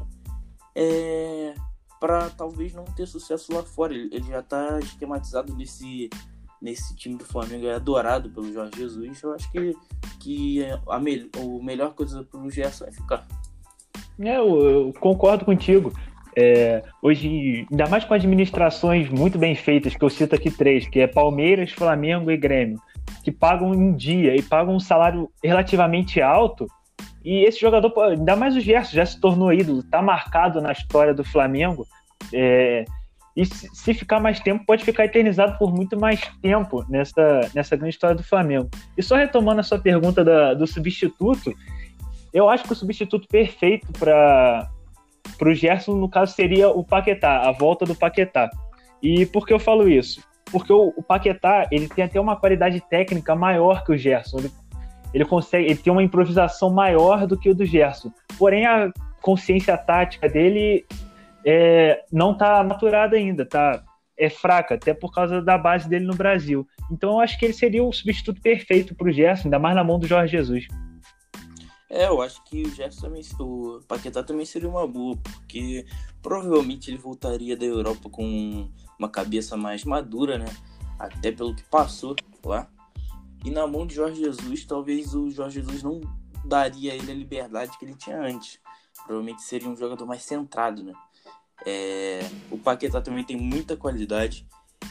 É, 0.74 1.54
para 2.04 2.28
talvez 2.28 2.74
não 2.74 2.84
ter 2.84 3.06
sucesso 3.06 3.50
lá 3.54 3.62
fora. 3.62 3.94
Ele, 3.94 4.10
ele 4.12 4.26
já 4.28 4.40
está 4.40 4.78
esquematizado 4.78 5.56
nesse, 5.56 6.10
nesse 6.60 6.94
time 6.94 7.16
do 7.16 7.24
Flamengo, 7.24 7.66
é 7.66 7.76
adorado 7.76 8.28
pelo 8.28 8.52
Jorge 8.52 8.72
Jesus. 8.76 9.22
Eu 9.22 9.32
acho 9.32 9.50
que, 9.50 9.74
que 10.20 10.66
a, 10.86 11.00
me, 11.00 11.30
a 11.34 11.64
melhor 11.64 11.94
coisa 11.94 12.22
para 12.22 12.38
o 12.38 12.50
Gerson 12.50 12.84
é 12.84 12.92
ficar. 12.92 13.26
É, 14.20 14.36
eu, 14.36 14.60
eu 14.66 14.92
concordo 15.00 15.46
contigo. 15.46 15.94
É, 16.36 16.82
hoje, 17.00 17.66
ainda 17.70 17.88
mais 17.88 18.04
com 18.04 18.12
administrações 18.12 19.08
muito 19.08 19.38
bem 19.38 19.54
feitas, 19.54 19.96
que 19.96 20.04
eu 20.04 20.10
cito 20.10 20.34
aqui 20.34 20.50
três, 20.50 20.86
que 20.86 21.00
é 21.00 21.06
Palmeiras, 21.06 21.72
Flamengo 21.72 22.30
e 22.30 22.36
Grêmio, 22.36 22.78
que 23.22 23.32
pagam 23.32 23.74
em 23.74 23.94
dia 23.94 24.36
e 24.36 24.42
pagam 24.42 24.76
um 24.76 24.80
salário 24.80 25.30
relativamente 25.42 26.20
alto, 26.20 26.66
e 27.24 27.44
esse 27.44 27.58
jogador, 27.58 27.92
ainda 28.02 28.36
mais 28.36 28.54
o 28.54 28.60
Gerson, 28.60 28.96
já 28.96 29.06
se 29.06 29.18
tornou 29.18 29.52
ídolo, 29.52 29.82
tá 29.82 30.02
marcado 30.02 30.60
na 30.60 30.72
história 30.72 31.14
do 31.14 31.24
Flamengo. 31.24 31.86
É, 32.32 32.84
e 33.36 33.44
se 33.46 33.94
ficar 33.94 34.20
mais 34.20 34.38
tempo, 34.38 34.64
pode 34.64 34.84
ficar 34.84 35.06
eternizado 35.06 35.58
por 35.58 35.72
muito 35.72 35.98
mais 35.98 36.20
tempo 36.40 36.84
nessa, 36.88 37.50
nessa 37.54 37.76
grande 37.76 37.94
história 37.94 38.14
do 38.14 38.22
Flamengo. 38.22 38.68
E 38.96 39.02
só 39.02 39.16
retomando 39.16 39.60
a 39.60 39.64
sua 39.64 39.78
pergunta 39.78 40.22
da, 40.22 40.54
do 40.54 40.66
substituto, 40.66 41.52
eu 42.32 42.48
acho 42.48 42.64
que 42.64 42.72
o 42.72 42.76
substituto 42.76 43.26
perfeito 43.26 43.90
para 43.98 44.68
o 45.40 45.54
Gerson, 45.54 45.96
no 45.96 46.08
caso, 46.08 46.34
seria 46.34 46.68
o 46.68 46.84
Paquetá, 46.84 47.48
a 47.48 47.52
volta 47.52 47.84
do 47.84 47.94
Paquetá. 47.94 48.50
E 49.02 49.26
por 49.26 49.46
que 49.46 49.52
eu 49.52 49.58
falo 49.58 49.88
isso? 49.88 50.22
Porque 50.52 50.72
o, 50.72 50.92
o 50.96 51.02
Paquetá 51.02 51.66
ele 51.72 51.88
tem 51.88 52.04
até 52.04 52.20
uma 52.20 52.36
qualidade 52.36 52.80
técnica 52.88 53.34
maior 53.34 53.82
que 53.82 53.92
o 53.92 53.96
Gerson. 53.96 54.38
Ele 54.38 54.50
ele 55.14 55.24
consegue, 55.24 55.66
ele 55.66 55.76
tem 55.76 55.92
uma 55.92 56.02
improvisação 56.02 56.70
maior 56.70 57.24
do 57.24 57.38
que 57.38 57.48
o 57.48 57.54
do 57.54 57.64
Gerson. 57.64 58.12
Porém, 58.36 58.66
a 58.66 58.92
consciência 59.22 59.78
tática 59.78 60.28
dele 60.28 60.84
é, 61.46 62.04
não 62.10 62.32
está 62.32 62.62
maturada 62.64 63.16
ainda, 63.16 63.46
tá? 63.46 63.84
É 64.18 64.28
fraca, 64.28 64.74
até 64.74 64.92
por 64.92 65.12
causa 65.12 65.40
da 65.40 65.56
base 65.56 65.88
dele 65.88 66.04
no 66.04 66.14
Brasil. 66.14 66.66
Então, 66.90 67.12
eu 67.12 67.20
acho 67.20 67.38
que 67.38 67.44
ele 67.44 67.54
seria 67.54 67.84
o 67.84 67.92
substituto 67.92 68.40
perfeito 68.40 68.92
para 68.94 69.08
o 69.08 69.12
Gerson, 69.12 69.44
ainda 69.44 69.58
mais 69.58 69.76
na 69.76 69.84
mão 69.84 70.00
do 70.00 70.06
Jorge 70.06 70.36
Jesus. 70.36 70.66
É, 71.88 72.08
eu 72.08 72.20
acho 72.20 72.42
que 72.44 72.62
o 72.62 72.74
Gerson 72.74 73.02
também, 73.02 73.22
o 73.38 73.80
Paquetá 73.86 74.20
também 74.20 74.44
seria 74.44 74.68
uma 74.68 74.86
boa, 74.86 75.16
porque 75.16 75.86
provavelmente 76.20 76.90
ele 76.90 76.98
voltaria 76.98 77.56
da 77.56 77.64
Europa 77.64 78.10
com 78.10 78.68
uma 78.98 79.08
cabeça 79.08 79.56
mais 79.56 79.84
madura, 79.84 80.38
né? 80.38 80.46
Até 80.98 81.30
pelo 81.30 81.54
que 81.54 81.62
passou 81.64 82.16
lá. 82.44 82.68
E 83.44 83.50
na 83.50 83.66
mão 83.66 83.86
de 83.86 83.94
Jorge 83.94 84.20
Jesus, 84.20 84.64
talvez 84.64 85.14
o 85.14 85.30
Jorge 85.30 85.60
Jesus 85.60 85.82
não 85.82 86.00
daria 86.44 86.92
a 86.92 86.96
ele 86.96 87.12
a 87.12 87.14
liberdade 87.14 87.76
que 87.78 87.84
ele 87.84 87.94
tinha 87.94 88.20
antes. 88.20 88.58
Provavelmente 89.04 89.42
seria 89.42 89.68
um 89.68 89.76
jogador 89.76 90.06
mais 90.06 90.22
centrado, 90.22 90.82
né? 90.82 90.92
É... 91.66 92.20
O 92.50 92.58
Paquetá 92.58 93.00
também 93.00 93.24
tem 93.24 93.36
muita 93.36 93.76
qualidade. 93.76 94.46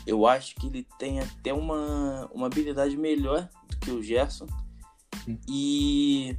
Eu 0.06 0.26
acho 0.28 0.56
que 0.56 0.68
ele 0.68 0.88
tem 0.98 1.20
até 1.20 1.54
uma, 1.54 2.30
uma 2.32 2.48
habilidade 2.48 2.96
melhor 2.98 3.50
do 3.68 3.78
que 3.78 3.92
o 3.92 4.04
Gerson. 4.04 4.48
E, 5.48 6.38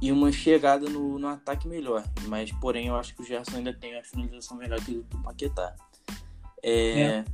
e 0.00 0.12
uma 0.12 0.30
chegada 0.30 0.88
no, 0.88 1.18
no 1.18 1.28
ataque 1.28 1.66
melhor. 1.66 2.04
Mas, 2.28 2.52
porém, 2.52 2.88
eu 2.88 2.96
acho 2.96 3.14
que 3.14 3.22
o 3.22 3.24
Gerson 3.24 3.56
ainda 3.56 3.72
tem 3.72 3.96
a 3.98 4.04
finalização 4.04 4.56
melhor 4.56 4.80
que 4.84 4.98
o 4.98 5.02
do 5.02 5.18
Paquetá. 5.22 5.74
É, 6.62 7.00
é. 7.00 7.24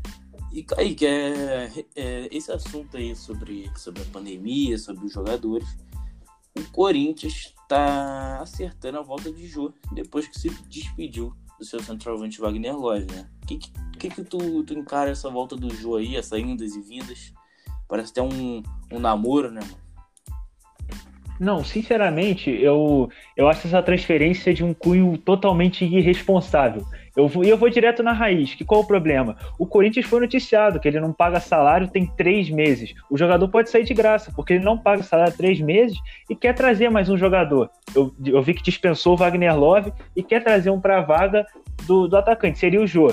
E 0.52 0.62
Kaique, 0.62 1.06
é, 1.06 1.70
é, 1.96 2.28
esse 2.30 2.52
assunto 2.52 2.96
aí 2.96 3.16
sobre, 3.16 3.70
sobre 3.74 4.02
a 4.02 4.06
pandemia, 4.06 4.76
sobre 4.76 5.06
os 5.06 5.12
jogadores, 5.12 5.66
o 6.54 6.62
Corinthians 6.70 7.54
está 7.62 8.38
acertando 8.42 8.98
a 8.98 9.02
volta 9.02 9.32
de 9.32 9.46
Jô 9.46 9.72
depois 9.92 10.28
que 10.28 10.38
se 10.38 10.50
despediu 10.68 11.34
do 11.58 11.64
seu 11.64 11.80
centroavante 11.80 12.40
Wagner 12.40 12.76
Love, 12.76 13.06
né? 13.10 13.30
O 13.42 13.46
que, 13.46 13.58
que, 13.98 14.08
que 14.10 14.24
tu, 14.24 14.62
tu 14.62 14.74
encara 14.74 15.10
essa 15.10 15.30
volta 15.30 15.56
do 15.56 15.74
Jô 15.74 15.96
aí, 15.96 16.16
essas 16.16 16.38
indas 16.38 16.74
e 16.74 16.82
vindas? 16.82 17.32
Parece 17.88 18.10
até 18.10 18.22
um, 18.22 18.62
um 18.90 18.98
namoro, 18.98 19.50
né, 19.50 19.60
mano? 19.60 19.82
Não, 21.40 21.64
sinceramente, 21.64 22.50
eu, 22.50 23.08
eu 23.36 23.48
acho 23.48 23.66
essa 23.66 23.82
transferência 23.82 24.52
de 24.52 24.62
um 24.62 24.74
cunho 24.74 25.16
totalmente 25.18 25.84
irresponsável. 25.84 26.86
Eu 27.16 27.28
vou, 27.28 27.44
e 27.44 27.48
eu 27.48 27.56
vou 27.56 27.68
direto 27.68 28.02
na 28.02 28.12
raiz. 28.12 28.54
Que 28.54 28.64
qual 28.64 28.80
o 28.80 28.86
problema? 28.86 29.36
O 29.58 29.66
Corinthians 29.66 30.06
foi 30.06 30.20
noticiado 30.20 30.80
que 30.80 30.88
ele 30.88 31.00
não 31.00 31.12
paga 31.12 31.40
salário 31.40 31.88
tem 31.88 32.06
três 32.06 32.48
meses. 32.48 32.94
O 33.10 33.18
jogador 33.18 33.48
pode 33.48 33.70
sair 33.70 33.84
de 33.84 33.94
graça, 33.94 34.32
porque 34.34 34.54
ele 34.54 34.64
não 34.64 34.78
paga 34.78 35.02
salário 35.02 35.36
três 35.36 35.60
meses 35.60 35.98
e 36.28 36.34
quer 36.34 36.54
trazer 36.54 36.88
mais 36.90 37.08
um 37.08 37.16
jogador. 37.16 37.70
Eu, 37.94 38.14
eu 38.24 38.42
vi 38.42 38.54
que 38.54 38.62
dispensou 38.62 39.14
o 39.14 39.16
Wagner 39.16 39.58
Love 39.58 39.92
e 40.16 40.22
quer 40.22 40.42
trazer 40.42 40.70
um 40.70 40.80
para 40.80 40.98
a 40.98 41.02
vaga 41.02 41.46
do, 41.86 42.08
do 42.08 42.16
atacante, 42.16 42.58
seria 42.58 42.80
o 42.80 42.86
Jô. 42.86 43.12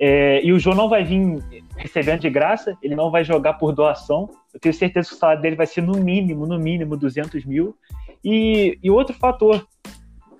É, 0.00 0.44
e 0.44 0.52
o 0.52 0.58
Jô 0.58 0.74
não 0.74 0.88
vai 0.88 1.04
vir 1.04 1.42
recebendo 1.76 2.20
de 2.20 2.30
graça, 2.30 2.76
ele 2.82 2.94
não 2.94 3.10
vai 3.10 3.24
jogar 3.24 3.54
por 3.54 3.72
doação. 3.72 4.30
Eu 4.52 4.60
tenho 4.60 4.74
certeza 4.74 5.08
que 5.08 5.14
o 5.14 5.18
salário 5.18 5.42
dele 5.42 5.56
vai 5.56 5.66
ser 5.66 5.82
no 5.82 5.94
mínimo, 5.94 6.46
no 6.46 6.58
mínimo, 6.58 6.96
200 6.96 7.44
mil. 7.44 7.76
E, 8.24 8.78
e 8.82 8.90
outro 8.90 9.14
fator, 9.14 9.66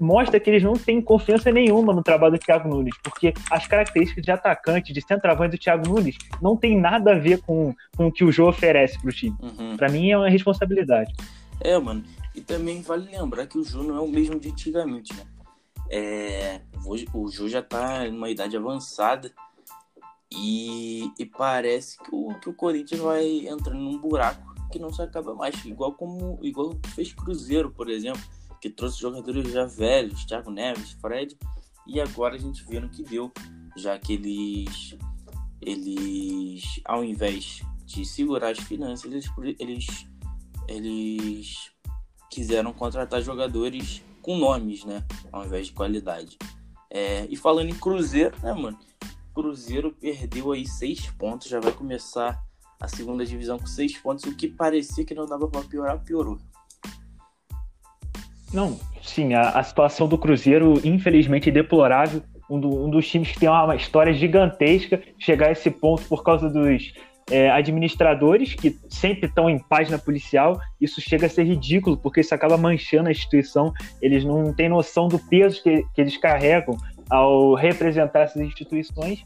mostra 0.00 0.38
que 0.38 0.50
eles 0.50 0.62
não 0.62 0.74
têm 0.74 1.00
confiança 1.00 1.50
nenhuma 1.50 1.92
no 1.92 2.02
trabalho 2.02 2.34
do 2.34 2.38
Thiago 2.38 2.68
Nunes, 2.68 2.96
porque 3.02 3.32
as 3.50 3.66
características 3.66 4.24
de 4.24 4.30
atacante, 4.30 4.92
de 4.92 5.00
centroavante 5.00 5.56
do 5.56 5.60
Thiago 5.60 5.88
Nunes 5.88 6.16
não 6.40 6.56
tem 6.56 6.78
nada 6.78 7.12
a 7.12 7.18
ver 7.18 7.40
com, 7.42 7.74
com 7.96 8.06
o 8.06 8.12
que 8.12 8.24
o 8.24 8.32
Jô 8.32 8.48
oferece 8.48 8.98
para 9.00 9.08
o 9.08 9.12
time. 9.12 9.36
Uhum. 9.40 9.76
Para 9.76 9.88
mim 9.88 10.10
é 10.10 10.16
uma 10.16 10.28
responsabilidade. 10.28 11.14
É, 11.60 11.78
mano. 11.78 12.02
E 12.34 12.40
também 12.40 12.82
vale 12.82 13.10
lembrar 13.10 13.46
que 13.46 13.58
o 13.58 13.64
Jô 13.64 13.82
não 13.82 13.96
é 13.96 14.00
o 14.00 14.08
mesmo 14.08 14.38
de 14.38 14.48
antigamente, 14.48 15.14
né? 15.14 15.22
É, 15.90 16.60
o 17.14 17.28
Jô 17.28 17.48
já 17.48 17.62
tá 17.62 18.04
numa 18.10 18.28
idade 18.28 18.56
avançada 18.56 19.30
e, 20.32 21.12
e 21.18 21.24
parece 21.24 21.96
que 21.98 22.10
o, 22.12 22.34
que 22.40 22.48
o 22.48 22.54
Corinthians 22.54 23.00
vai 23.00 23.46
entrando 23.46 23.78
num 23.78 23.98
buraco 23.98 24.54
que 24.72 24.78
não 24.78 24.92
se 24.92 25.00
acaba 25.00 25.34
mais. 25.34 25.64
Igual 25.64 25.92
como 25.92 26.38
igual 26.42 26.76
fez 26.94 27.12
Cruzeiro, 27.12 27.70
por 27.70 27.88
exemplo, 27.88 28.22
que 28.64 28.70
trouxe 28.70 28.98
jogadores 28.98 29.52
já 29.52 29.66
velhos, 29.66 30.24
Thiago 30.24 30.50
Neves, 30.50 30.92
Fred, 30.92 31.36
e 31.86 32.00
agora 32.00 32.34
a 32.34 32.38
gente 32.38 32.64
vê 32.64 32.80
no 32.80 32.88
que 32.88 33.02
deu, 33.02 33.30
já 33.76 33.98
que 33.98 34.14
eles, 34.14 34.96
eles 35.60 36.80
ao 36.86 37.04
invés 37.04 37.60
de 37.84 38.06
segurar 38.06 38.52
as 38.52 38.58
finanças, 38.60 39.04
eles, 39.12 39.26
eles, 39.58 40.06
eles 40.66 41.70
quiseram 42.30 42.72
contratar 42.72 43.20
jogadores 43.20 44.02
com 44.22 44.38
nomes, 44.38 44.82
né? 44.86 45.04
Ao 45.30 45.44
invés 45.44 45.66
de 45.66 45.74
qualidade. 45.74 46.38
É, 46.90 47.26
e 47.28 47.36
falando 47.36 47.68
em 47.68 47.78
Cruzeiro, 47.78 48.34
né, 48.42 48.54
mano? 48.54 48.78
Cruzeiro 49.34 49.92
perdeu 49.92 50.52
aí 50.52 50.66
seis 50.66 51.10
pontos, 51.10 51.48
já 51.48 51.60
vai 51.60 51.72
começar 51.72 52.42
a 52.80 52.88
segunda 52.88 53.26
divisão 53.26 53.58
com 53.58 53.66
seis 53.66 53.98
pontos. 53.98 54.24
O 54.24 54.34
que 54.34 54.48
parecia 54.48 55.04
que 55.04 55.14
não 55.14 55.26
dava 55.26 55.48
para 55.48 55.60
piorar, 55.64 56.02
piorou. 56.02 56.38
Não, 58.54 58.78
sim, 59.02 59.34
a, 59.34 59.50
a, 59.50 59.62
situação 59.64 60.06
do 60.06 60.16
Cruzeiro, 60.16 60.80
infelizmente, 60.84 61.48
é 61.48 61.52
deplorável. 61.52 62.22
Um, 62.48 62.60
do, 62.60 62.84
um, 62.84 62.90
dos 62.90 63.08
times 63.08 63.32
que 63.32 63.40
tem 63.40 63.48
uma 63.48 63.74
história 63.74 64.12
gigantesca 64.12 65.02
chegar 65.18 65.48
a 65.48 65.52
esse 65.52 65.70
ponto 65.70 66.04
por 66.04 66.22
causa 66.22 66.48
dos 66.48 66.92
é, 67.30 67.50
administradores 67.50 68.52
que 68.52 68.78
sempre 68.88 69.26
estão 69.26 69.48
em 69.48 69.58
página 69.58 69.98
policial. 69.98 70.60
Isso 70.80 71.00
chega 71.00 71.26
a 71.26 71.28
ser 71.28 71.44
ridículo, 71.44 71.96
porque 71.96 72.20
isso 72.20 72.34
acaba 72.34 72.56
manchando 72.56 73.08
a 73.08 73.12
instituição. 73.12 73.72
Eles 74.00 74.24
não 74.24 74.52
têm 74.52 74.68
noção 74.68 75.08
do 75.08 75.18
peso 75.18 75.62
que, 75.62 75.84
que 75.94 76.00
eles 76.00 76.16
carregam 76.16 76.76
ao 77.10 77.54
representar 77.54 78.20
essas 78.20 78.42
instituições. 78.42 79.24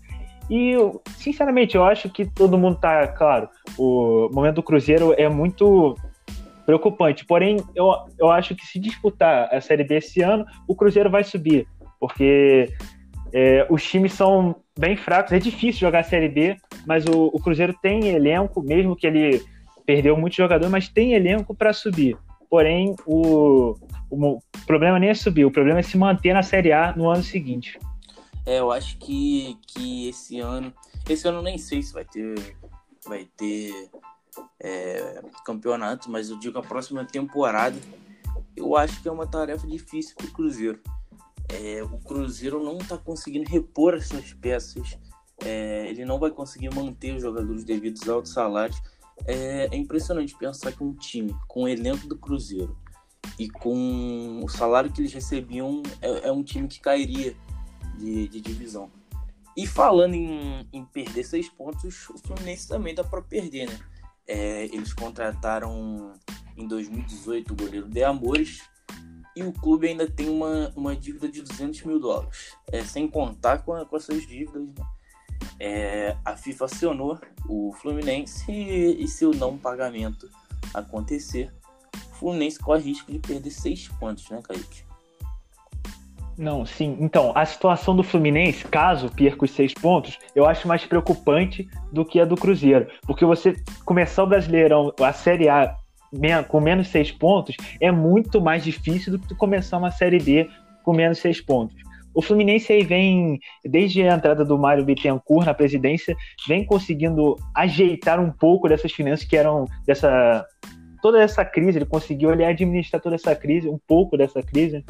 E, 0.49 0.75
sinceramente, 1.17 1.77
eu 1.77 1.85
acho 1.85 2.09
que 2.09 2.25
todo 2.25 2.57
mundo 2.57 2.77
está 2.77 3.07
claro. 3.09 3.49
O 3.77 4.31
momento 4.33 4.57
do 4.57 4.63
Cruzeiro 4.63 5.13
é 5.19 5.29
muito 5.29 5.95
preocupante. 6.69 7.25
Porém, 7.25 7.65
eu, 7.75 7.91
eu 8.19 8.31
acho 8.31 8.55
que 8.55 8.67
se 8.67 8.79
disputar 8.79 9.49
a 9.51 9.59
Série 9.59 9.85
B 9.85 9.97
esse 9.97 10.21
ano, 10.21 10.45
o 10.69 10.75
Cruzeiro 10.75 11.09
vai 11.09 11.25
subir, 11.25 11.67
porque 11.99 12.71
é, 13.33 13.67
os 13.71 13.83
times 13.83 14.13
são 14.13 14.55
bem 14.79 14.95
fracos. 14.95 15.33
É 15.33 15.39
difícil 15.39 15.81
jogar 15.81 16.01
a 16.01 16.05
Série 16.05 16.29
B, 16.29 16.59
mas 16.87 17.07
o, 17.07 17.31
o 17.33 17.41
Cruzeiro 17.41 17.75
tem 17.81 18.09
elenco, 18.09 18.63
mesmo 18.63 18.95
que 18.95 19.07
ele 19.07 19.43
perdeu 19.87 20.15
muito 20.15 20.37
jogador, 20.37 20.69
mas 20.69 20.91
tem 20.91 21.15
elenco 21.15 21.55
para 21.55 21.73
subir. 21.73 22.19
Porém, 22.51 22.95
o, 23.07 23.75
o 24.11 24.39
problema 24.67 24.99
nem 24.99 25.09
é 25.09 25.15
subir, 25.15 25.47
o 25.47 25.51
problema 25.51 25.81
é 25.81 25.83
se 25.83 25.97
manter 25.97 26.35
na 26.35 26.43
Série 26.43 26.71
A 26.71 26.95
no 26.95 27.09
ano 27.09 27.23
seguinte. 27.23 27.79
É, 28.45 28.59
eu 28.59 28.71
acho 28.71 28.99
que, 28.99 29.57
que 29.67 30.11
esse 30.11 30.39
ano. 30.39 30.71
Esse 31.09 31.27
ano 31.27 31.41
nem 31.41 31.57
sei 31.57 31.83
se 31.83 31.95
vai 31.95 32.05
ter. 32.05 32.35
Vai 33.07 33.27
ter 33.39 33.73
é, 34.61 35.23
campeonato, 35.45 36.11
mas 36.11 36.31
eu 36.31 36.39
digo 36.39 36.59
a 36.59 36.63
próxima 36.63 37.05
temporada. 37.05 37.79
Eu 38.57 38.77
acho 38.77 39.01
que 39.03 39.09
é 39.09 39.13
uma 39.13 39.27
tarefa 39.27 39.67
difícil 39.67 40.17
para 40.17 40.27
o 40.27 40.33
Cruzeiro. 40.33 40.81
É, 41.49 41.83
o 41.83 41.99
Cruzeiro 41.99 42.63
não 42.63 42.79
está 42.79 42.99
conseguindo 42.99 43.49
repor 43.49 43.95
essas 43.95 44.33
peças. 44.33 44.99
É, 45.45 45.89
ele 45.89 46.05
não 46.05 46.19
vai 46.19 46.31
conseguir 46.31 46.75
manter 46.75 47.15
os 47.15 47.23
jogadores 47.23 47.65
devidos 47.65 48.09
aos 48.09 48.31
salários. 48.31 48.81
É, 49.27 49.69
é 49.73 49.77
impressionante 49.77 50.37
pensar 50.37 50.73
que 50.73 50.83
um 50.83 50.95
time 50.95 51.35
com 51.47 51.65
o 51.65 51.69
elenco 51.69 52.07
do 52.07 52.17
Cruzeiro 52.17 52.77
e 53.39 53.49
com 53.49 54.41
o 54.45 54.49
salário 54.49 54.93
que 54.93 55.01
eles 55.01 55.13
recebiam 55.13 55.83
é, 56.01 56.29
é 56.29 56.33
um 56.33 56.43
time 56.43 56.69
que 56.69 56.81
cairia 56.81 57.37
de, 57.97 58.29
de 58.29 58.41
divisão. 58.41 58.91
E 59.57 59.67
falando 59.67 60.15
em, 60.15 60.69
em, 60.73 60.85
perder 60.85 61.25
seis 61.25 61.49
pontos, 61.49 62.09
o 62.11 62.19
Fluminense 62.19 62.69
também 62.69 62.95
dá 62.95 63.03
para 63.03 63.21
perder, 63.21 63.69
né? 63.69 63.79
É, 64.29 64.67
eles 64.67 64.93
contrataram 64.93 66.13
em 66.57 66.69
2018 66.69 67.53
o 67.53 67.57
goleiro 67.57 67.89
De 67.89 68.05
Amores 68.05 68.63
e 69.35 69.43
o 69.43 69.53
clube 69.53 69.87
ainda 69.87 70.11
tem 70.11 70.29
uma, 70.29 70.73
uma 70.75 70.97
dívida 70.97 71.29
de 71.29 71.43
200 71.43 71.83
mil 71.85 72.01
dólares, 72.01 72.57
é, 72.67 72.85
sem 72.85 73.09
contar 73.09 73.59
com, 73.59 73.73
a, 73.73 73.87
com 73.87 73.97
essas 73.97 74.27
dívidas. 74.27 74.69
Né? 74.69 74.85
É, 75.61 76.17
a 76.25 76.37
FIFA 76.37 76.65
acionou 76.65 77.19
o 77.49 77.73
Fluminense 77.81 78.51
e, 78.51 79.03
e 79.03 79.07
se 79.09 79.25
o 79.25 79.31
não 79.31 79.57
pagamento 79.57 80.29
acontecer, 80.75 81.55
o 82.11 82.15
Fluminense 82.17 82.59
corre 82.59 82.83
risco 82.83 83.13
de 83.13 83.19
perder 83.21 83.51
seis 83.51 83.89
pontos, 83.89 84.29
né, 84.29 84.43
Kaique? 84.43 84.88
Não, 86.39 86.65
sim. 86.65 86.97
Então, 87.01 87.33
a 87.35 87.45
situação 87.45 87.97
do 87.97 88.05
Fluminense, 88.05 88.65
caso 88.65 89.11
perca 89.11 89.45
os 89.45 89.51
seis 89.51 89.75
pontos, 89.75 90.17
eu 90.37 90.47
acho 90.47 90.69
mais 90.69 90.85
preocupante 90.85 91.67
do 91.93 92.05
que 92.05 92.21
a 92.21 92.25
do 92.25 92.37
Cruzeiro. 92.37 92.87
Porque 93.03 93.25
você 93.25 93.57
começar 93.85 94.23
o 94.23 94.27
Brasileirão, 94.27 94.93
a 95.01 95.13
Série 95.13 95.49
A, 95.49 95.75
com 96.47 96.61
menos 96.61 96.87
seis 96.89 97.11
pontos, 97.11 97.57
é 97.81 97.91
muito 97.91 98.41
mais 98.41 98.63
difícil 98.63 99.13
do 99.13 99.19
que 99.19 99.35
começar 99.35 99.79
uma 99.79 99.91
Série 99.91 100.21
B 100.21 100.49
com 100.85 100.93
menos 100.93 101.19
seis 101.19 101.41
pontos. 101.41 101.77
O 102.15 102.23
Fluminense 102.23 102.73
aí 102.73 102.85
vem, 102.85 103.41
desde 103.65 104.03
a 104.03 104.15
entrada 104.15 104.45
do 104.45 104.57
Mário 104.57 104.85
Bittencourt 104.85 105.45
na 105.45 105.55
presidência, 105.55 106.17
vem 106.47 106.65
conseguindo 106.65 107.37
ajeitar 107.55 108.21
um 108.21 108.31
pouco 108.31 108.69
dessas 108.69 108.93
finanças 108.93 109.27
que 109.27 109.37
eram 109.37 109.65
dessa 109.85 110.47
toda 111.01 111.21
essa 111.23 111.45
crise, 111.45 111.79
ele 111.79 111.87
conseguiu 111.87 112.31
ali 112.31 112.45
administrar 112.45 113.01
toda 113.01 113.15
essa 113.15 113.35
crise, 113.35 113.69
um 113.69 113.79
pouco 113.87 114.17
dessa 114.17 114.43
crise 114.43 114.85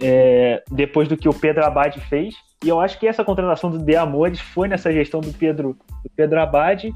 é, 0.00 0.62
depois 0.70 1.08
do 1.08 1.16
que 1.16 1.28
o 1.28 1.34
Pedro 1.34 1.64
Abad 1.64 1.98
fez. 2.08 2.34
E 2.64 2.68
eu 2.68 2.80
acho 2.80 2.98
que 2.98 3.06
essa 3.06 3.24
contratação 3.24 3.70
do 3.70 3.78
De 3.78 3.96
Amores 3.96 4.40
foi 4.40 4.68
nessa 4.68 4.92
gestão 4.92 5.20
do 5.20 5.32
Pedro, 5.32 5.76
do 6.02 6.10
Pedro 6.16 6.40
Abad. 6.40 6.92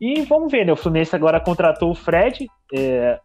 E 0.00 0.22
vamos 0.22 0.50
ver, 0.50 0.64
né? 0.64 0.72
O 0.72 0.76
Fluminense 0.76 1.14
agora 1.14 1.40
contratou 1.40 1.90
o 1.90 1.94
Fred. 1.94 2.46
É, 2.74 3.18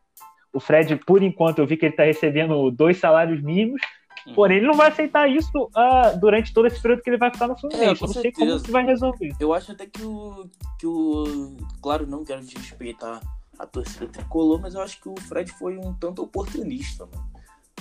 o 0.54 0.60
Fred, 0.60 0.96
por 0.98 1.24
enquanto, 1.24 1.60
eu 1.60 1.68
vi 1.68 1.78
que 1.78 1.86
ele 1.86 1.94
está 1.94 2.04
recebendo 2.04 2.72
dois 2.72 2.98
salários 2.98 3.42
mínimos. 3.42 3.82
Uhum. 4.28 4.34
Porém, 4.36 4.58
ele 4.58 4.68
não 4.68 4.76
vai 4.76 4.90
aceitar 4.90 5.28
isso 5.28 5.58
uh, 5.58 6.20
durante 6.20 6.54
todo 6.54 6.68
esse 6.68 6.80
período 6.80 7.02
que 7.02 7.10
ele 7.10 7.18
vai 7.18 7.32
ficar 7.32 7.48
no 7.48 7.58
Fluminense. 7.58 8.04
É, 8.04 8.08
não 8.08 8.14
sei 8.14 8.32
como 8.32 8.62
que 8.62 8.72
vai 8.72 8.86
resolver. 8.86 9.34
Eu 9.40 9.54
acho 9.54 9.72
até 9.72 9.86
que 9.86 10.04
o, 10.04 10.48
que 10.78 10.86
o. 10.86 11.58
Claro, 11.82 12.06
não 12.06 12.24
quero 12.24 12.42
desrespeitar 12.42 13.22
a 13.58 13.66
torcida 13.66 14.08
tricolor, 14.08 14.60
mas 14.62 14.76
eu 14.76 14.82
acho 14.82 15.02
que 15.02 15.10
o 15.10 15.16
Fred 15.22 15.52
foi 15.54 15.78
um 15.78 15.94
tanto 15.94 16.22
oportunista, 16.22 17.06
mano 17.06 17.31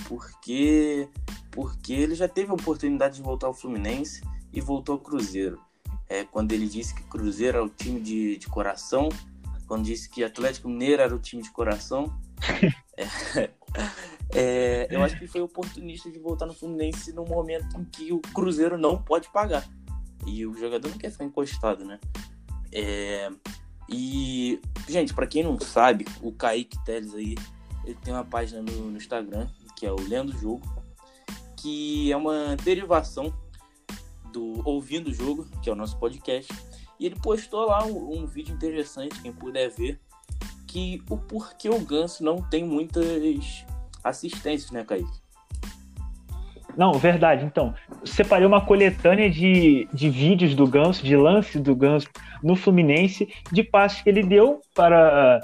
porque 0.07 1.07
porque 1.51 1.93
ele 1.93 2.15
já 2.15 2.27
teve 2.27 2.49
a 2.51 2.53
oportunidade 2.53 3.15
de 3.15 3.21
voltar 3.21 3.47
ao 3.47 3.53
Fluminense 3.53 4.21
e 4.53 4.61
voltou 4.61 4.93
ao 4.93 4.99
Cruzeiro. 4.99 5.59
É, 6.07 6.23
quando 6.23 6.51
ele 6.51 6.67
disse 6.67 6.93
que 6.95 7.03
Cruzeiro 7.03 7.57
era 7.57 7.65
o 7.65 7.69
time 7.69 7.99
de, 7.99 8.37
de 8.37 8.47
coração, 8.47 9.09
quando 9.71 9.85
disse 9.85 10.09
que 10.09 10.21
Atlético 10.21 10.67
Mineiro 10.67 11.01
era 11.01 11.15
o 11.15 11.19
time 11.19 11.41
de 11.41 11.49
coração. 11.51 12.13
é, 12.97 13.49
é, 14.33 14.87
eu 14.89 15.01
acho 15.01 15.17
que 15.17 15.27
foi 15.27 15.39
oportunista 15.39 16.11
de 16.11 16.19
voltar 16.19 16.45
no 16.45 16.53
Fluminense 16.53 17.13
no 17.13 17.23
momento 17.23 17.79
em 17.79 17.85
que 17.85 18.11
o 18.11 18.19
Cruzeiro 18.19 18.77
não 18.77 19.01
pode 19.01 19.29
pagar. 19.29 19.65
E 20.27 20.45
o 20.45 20.57
jogador 20.57 20.89
não 20.89 20.97
quer 20.97 21.11
ficar 21.11 21.23
encostado, 21.23 21.85
né? 21.85 21.99
É, 22.71 23.31
e, 23.87 24.59
gente, 24.89 25.13
para 25.13 25.25
quem 25.25 25.41
não 25.41 25.57
sabe, 25.59 26.05
o 26.21 26.33
Kaique 26.33 26.77
Teles 26.83 27.13
aí, 27.13 27.35
ele 27.85 27.97
tem 28.03 28.13
uma 28.13 28.25
página 28.25 28.61
no, 28.61 28.91
no 28.91 28.97
Instagram 28.97 29.47
que 29.81 29.85
é 29.87 29.91
o 29.91 29.99
Lendo 29.99 30.31
Jogo, 30.37 30.61
que 31.57 32.11
é 32.11 32.15
uma 32.15 32.55
derivação 32.63 33.33
do 34.31 34.61
Ouvindo 34.63 35.09
o 35.09 35.13
Jogo, 35.13 35.47
que 35.59 35.71
é 35.71 35.73
o 35.73 35.75
nosso 35.75 35.97
podcast. 35.97 36.53
E 36.99 37.07
ele 37.07 37.15
postou 37.15 37.65
lá 37.65 37.83
um, 37.83 38.19
um 38.19 38.27
vídeo 38.27 38.53
interessante, 38.53 39.19
quem 39.23 39.33
puder 39.33 39.71
ver, 39.71 39.99
que 40.67 41.01
o 41.09 41.17
porquê 41.17 41.67
o 41.67 41.79
Ganso 41.79 42.23
não 42.23 42.35
tem 42.35 42.63
muitas 42.63 43.65
assistências, 44.03 44.69
né, 44.69 44.83
Kaique? 44.83 45.19
Não, 46.77 46.93
verdade. 46.93 47.43
Então, 47.43 47.73
separei 48.05 48.45
uma 48.45 48.63
coletânea 48.63 49.31
de, 49.31 49.89
de 49.91 50.11
vídeos 50.11 50.53
do 50.53 50.67
Ganso, 50.67 51.03
de 51.03 51.17
lances 51.17 51.59
do 51.59 51.75
Ganso 51.75 52.07
no 52.43 52.55
Fluminense, 52.55 53.33
de 53.51 53.63
passes 53.63 54.03
que 54.03 54.09
ele 54.09 54.21
deu 54.21 54.61
para, 54.75 55.41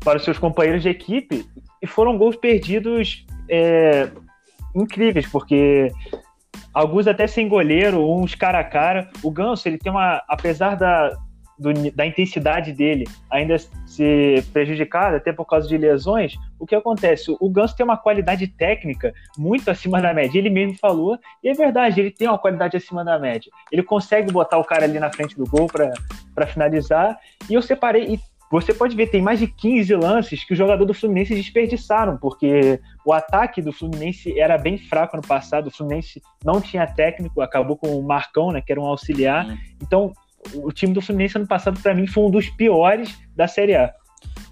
para 0.00 0.16
os 0.16 0.24
seus 0.24 0.38
companheiros 0.38 0.82
de 0.82 0.88
equipe, 0.88 1.46
e 1.82 1.86
foram 1.86 2.16
gols 2.16 2.36
perdidos 2.36 3.26
é, 3.48 4.08
incríveis, 4.74 5.26
porque 5.26 5.90
alguns 6.72 7.06
até 7.06 7.26
sem 7.26 7.48
goleiro, 7.48 8.10
uns 8.10 8.34
cara 8.34 8.60
a 8.60 8.64
cara. 8.64 9.10
O 9.22 9.30
Ganso, 9.30 9.66
ele 9.68 9.78
tem 9.78 9.90
uma. 9.90 10.22
Apesar 10.28 10.76
da, 10.76 11.16
do, 11.58 11.72
da 11.92 12.06
intensidade 12.06 12.72
dele 12.72 13.04
ainda 13.30 13.56
ser 13.86 14.44
prejudicada, 14.52 15.16
até 15.16 15.32
por 15.32 15.46
causa 15.46 15.66
de 15.66 15.78
lesões, 15.78 16.34
o 16.58 16.66
que 16.66 16.74
acontece? 16.74 17.34
O 17.40 17.48
Ganso 17.48 17.76
tem 17.76 17.84
uma 17.84 17.96
qualidade 17.96 18.46
técnica 18.46 19.12
muito 19.38 19.70
acima 19.70 20.00
da 20.00 20.12
média. 20.12 20.38
Ele 20.38 20.50
mesmo 20.50 20.76
falou, 20.78 21.18
e 21.42 21.48
é 21.48 21.54
verdade, 21.54 22.00
ele 22.00 22.10
tem 22.10 22.28
uma 22.28 22.38
qualidade 22.38 22.76
acima 22.76 23.04
da 23.04 23.18
média. 23.18 23.50
Ele 23.72 23.82
consegue 23.82 24.30
botar 24.30 24.58
o 24.58 24.64
cara 24.64 24.84
ali 24.84 24.98
na 24.98 25.10
frente 25.10 25.36
do 25.36 25.46
gol 25.46 25.66
para 25.66 26.46
finalizar. 26.46 27.18
E 27.48 27.54
eu 27.54 27.62
separei, 27.62 28.04
e 28.04 28.20
você 28.50 28.72
pode 28.72 28.94
ver, 28.94 29.08
tem 29.08 29.20
mais 29.20 29.40
de 29.40 29.48
15 29.48 29.94
lances 29.94 30.44
que 30.44 30.52
o 30.52 30.56
jogador 30.56 30.84
do 30.84 30.94
Fluminense 30.94 31.34
desperdiçaram, 31.34 32.16
porque 32.16 32.80
o 33.04 33.12
ataque 33.12 33.60
do 33.60 33.72
Fluminense 33.72 34.38
era 34.38 34.56
bem 34.56 34.78
fraco 34.78 35.16
no 35.16 35.22
passado, 35.22 35.66
o 35.66 35.70
Fluminense 35.70 36.22
não 36.44 36.60
tinha 36.60 36.86
técnico, 36.86 37.40
acabou 37.40 37.76
com 37.76 37.98
o 37.98 38.02
Marcão, 38.02 38.52
né, 38.52 38.60
que 38.60 38.70
era 38.70 38.80
um 38.80 38.86
auxiliar. 38.86 39.46
Uhum. 39.46 39.58
Então, 39.82 40.12
o 40.54 40.70
time 40.70 40.92
do 40.92 41.02
Fluminense 41.02 41.36
ano 41.36 41.46
passado, 41.46 41.80
para 41.80 41.94
mim, 41.94 42.06
foi 42.06 42.24
um 42.24 42.30
dos 42.30 42.48
piores 42.48 43.18
da 43.34 43.48
Série 43.48 43.74
A. 43.74 43.92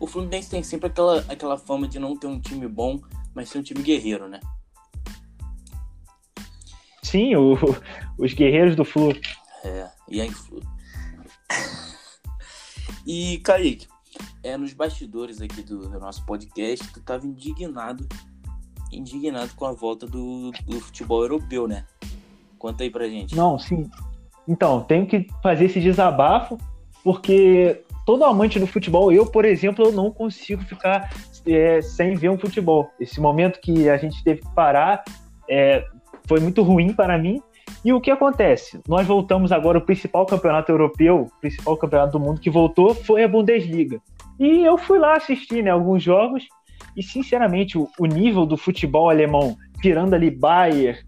O 0.01 0.07
Fluminense 0.07 0.51
tem 0.51 0.63
sempre 0.63 0.89
aquela, 0.89 1.25
aquela 1.29 1.57
fama 1.57 1.87
de 1.87 1.99
não 1.99 2.17
ter 2.17 2.27
um 2.27 2.41
time 2.41 2.67
bom, 2.67 3.01
mas 3.33 3.49
ser 3.49 3.59
um 3.59 3.63
time 3.63 3.83
guerreiro, 3.83 4.29
né? 4.29 4.41
Sim, 7.01 7.37
o, 7.37 7.57
os 8.19 8.35
guerreiros 8.35 8.75
do 8.75 8.85
Flu. 8.85 9.13
É, 9.63 9.89
Young 10.11 10.33
Flu. 10.33 10.74
E, 13.07 13.39
Kaique, 13.39 13.87
é, 14.43 14.57
nos 14.57 14.73
bastidores 14.73 15.41
aqui 15.41 15.63
do, 15.63 15.89
do, 15.89 16.01
nosso 16.01 16.25
podcast, 16.25 16.93
tu 16.93 17.01
tava 17.01 17.27
indignado, 17.27 18.07
indignado 18.93 19.55
com 19.55 19.65
a 19.65 19.73
volta 19.73 20.07
do, 20.07 20.53
do 20.67 20.81
futebol 20.81 21.23
europeu, 21.23 21.67
né? 21.67 21.85
Conta 22.59 22.83
aí 22.85 22.91
pra 22.91 23.09
gente. 23.09 23.35
Não, 23.35 23.59
sim. 23.59 23.91
Então, 24.47 24.83
tenho 24.83 25.07
que 25.07 25.27
fazer 25.43 25.67
esse 25.67 25.81
desabafo, 25.81 26.59
porque 27.03 27.83
todo 28.07 28.25
amante 28.25 28.59
do 28.59 28.67
futebol, 28.67 29.11
eu, 29.13 29.27
por 29.27 29.45
exemplo, 29.45 29.87
eu 29.87 29.93
não 29.93 30.11
consigo 30.11 30.63
ficar 30.65 31.11
é, 31.47 31.81
sem 31.81 32.15
ver 32.15 32.31
um 32.31 32.39
futebol. 32.39 32.91
Esse 33.01 33.21
momento 33.21 33.61
que 33.61 33.89
a 33.89 33.97
gente 33.97 34.23
teve 34.23 34.43
que 34.43 34.55
parar 34.55 35.03
é, 35.49 35.85
foi 36.27 36.41
muito 36.41 36.63
ruim 36.63 36.93
para 36.93 37.19
mim. 37.19 37.43
E 37.85 37.93
o 37.93 38.01
que 38.01 38.11
acontece? 38.11 38.81
Nós 38.89 39.07
voltamos 39.07 39.53
agora, 39.53 39.79
o 39.79 39.83
principal 39.83 40.25
campeonato 40.25 40.73
europeu, 40.73 41.23
o 41.23 41.41
principal 41.41 41.77
campeonato 41.77 42.19
do 42.19 42.25
mundo 42.25 42.41
que 42.41 42.49
voltou 42.49 42.95
foi 42.95 43.25
a 43.25 43.29
Bundesliga. 43.29 44.01
E 44.41 44.65
eu 44.65 44.79
fui 44.79 44.99
lá 44.99 45.17
assistir 45.17 45.63
né, 45.63 45.71
alguns 45.71 46.03
jogos, 46.03 46.47
e 46.97 47.03
sinceramente, 47.03 47.77
o, 47.77 47.89
o 47.99 48.07
nível 48.07 48.47
do 48.47 48.57
futebol 48.57 49.11
alemão, 49.11 49.57
tirando 49.83 50.15
ali 50.15 50.31
Bayern, 50.31 50.99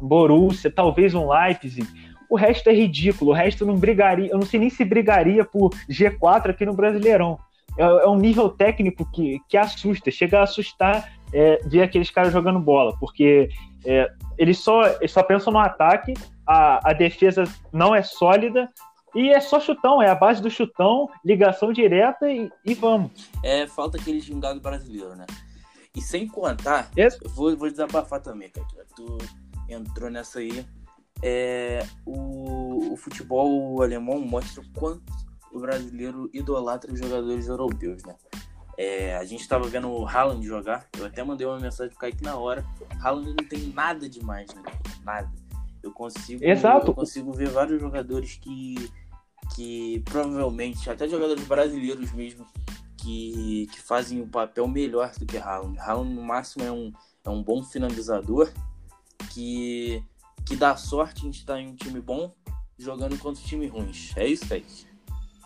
Borussia, 0.00 0.70
talvez 0.70 1.14
um 1.14 1.28
Leipzig, 1.30 1.86
o 2.32 2.36
resto 2.36 2.70
é 2.70 2.72
ridículo. 2.72 3.32
O 3.32 3.34
resto 3.34 3.66
não 3.66 3.76
brigaria. 3.76 4.30
Eu 4.30 4.38
não 4.38 4.46
sei 4.46 4.58
nem 4.58 4.70
se 4.70 4.86
brigaria 4.86 5.44
por 5.44 5.68
G4 5.86 6.48
aqui 6.48 6.64
no 6.64 6.72
Brasileirão. 6.72 7.38
É, 7.76 7.82
é 7.82 8.08
um 8.08 8.16
nível 8.16 8.48
técnico 8.48 9.04
que, 9.12 9.38
que 9.46 9.56
assusta. 9.58 10.10
Chega 10.10 10.40
a 10.40 10.44
assustar 10.44 11.12
é, 11.30 11.60
ver 11.66 11.82
aqueles 11.82 12.10
caras 12.10 12.32
jogando 12.32 12.58
bola, 12.58 12.96
porque 12.98 13.50
é, 13.84 14.10
eles, 14.38 14.58
só, 14.58 14.86
eles 14.86 15.10
só 15.10 15.22
pensam 15.22 15.52
no 15.52 15.58
ataque, 15.58 16.14
a, 16.46 16.90
a 16.90 16.92
defesa 16.92 17.44
não 17.72 17.94
é 17.94 18.02
sólida. 18.02 18.68
E 19.14 19.28
é 19.28 19.40
só 19.40 19.60
chutão, 19.60 20.02
é 20.02 20.08
a 20.08 20.14
base 20.14 20.40
do 20.40 20.50
chutão, 20.50 21.06
ligação 21.22 21.70
direta 21.70 22.30
e, 22.30 22.50
e 22.64 22.74
vamos. 22.74 23.30
É, 23.42 23.66
falta 23.66 23.98
aquele 23.98 24.20
gingado 24.20 24.58
brasileiro, 24.58 25.14
né? 25.14 25.26
E 25.94 26.00
sem 26.00 26.26
contar, 26.26 26.90
vou, 27.34 27.54
vou 27.54 27.68
desabafar 27.68 28.20
também, 28.20 28.48
cara. 28.48 28.86
Tu 28.96 29.18
entrou 29.68 30.10
nessa 30.10 30.38
aí 30.38 30.64
é, 31.22 31.86
o, 32.04 32.92
o, 32.92 32.96
futebol 32.96 33.80
alemão 33.80 34.18
mostra 34.18 34.60
o 34.60 34.68
quanto 34.72 35.12
o 35.52 35.60
brasileiro 35.60 36.28
idolatra 36.32 36.92
os 36.92 36.98
jogadores 36.98 37.46
europeus, 37.46 38.02
né? 38.04 38.16
É, 38.78 39.16
a 39.16 39.24
gente 39.24 39.40
estava 39.40 39.66
vendo 39.68 39.90
o 39.90 40.06
Haaland 40.06 40.46
jogar, 40.46 40.88
eu 40.98 41.04
até 41.04 41.22
mandei 41.22 41.46
uma 41.46 41.60
mensagem 41.60 41.90
pro 41.90 42.00
Kaique 42.00 42.22
na 42.22 42.36
hora. 42.36 42.64
Haaland 43.00 43.34
não 43.38 43.48
tem 43.48 43.66
nada 43.68 44.08
demais, 44.08 44.52
né? 44.54 44.62
Nada. 45.04 45.30
Eu 45.82 45.92
consigo, 45.92 46.44
Exato. 46.44 46.88
eu 46.88 46.94
consigo 46.94 47.32
ver 47.32 47.48
vários 47.48 47.80
jogadores 47.80 48.38
que, 48.40 48.90
que 49.54 50.00
provavelmente, 50.04 50.88
até 50.88 51.08
jogadores 51.08 51.44
brasileiros 51.44 52.12
mesmo, 52.12 52.46
que, 52.96 53.68
que 53.72 53.80
fazem 53.80 54.20
o 54.20 54.24
um 54.24 54.28
papel 54.28 54.66
melhor 54.68 55.12
do 55.18 55.26
que 55.26 55.36
Haaland. 55.36 55.78
Haaland, 55.78 56.14
no 56.14 56.22
máximo, 56.22 56.64
é 56.64 56.70
um, 56.70 56.92
é 57.24 57.30
um 57.30 57.42
bom 57.42 57.62
finalizador 57.62 58.50
que 59.32 60.02
que 60.44 60.56
dá 60.56 60.76
sorte 60.76 61.26
em 61.26 61.30
estar 61.30 61.60
em 61.60 61.68
um 61.68 61.74
time 61.76 62.00
bom 62.00 62.34
jogando 62.78 63.18
contra 63.18 63.42
time 63.42 63.66
ruins. 63.66 64.12
É 64.16 64.26
isso, 64.26 64.48
Kaique? 64.48 64.86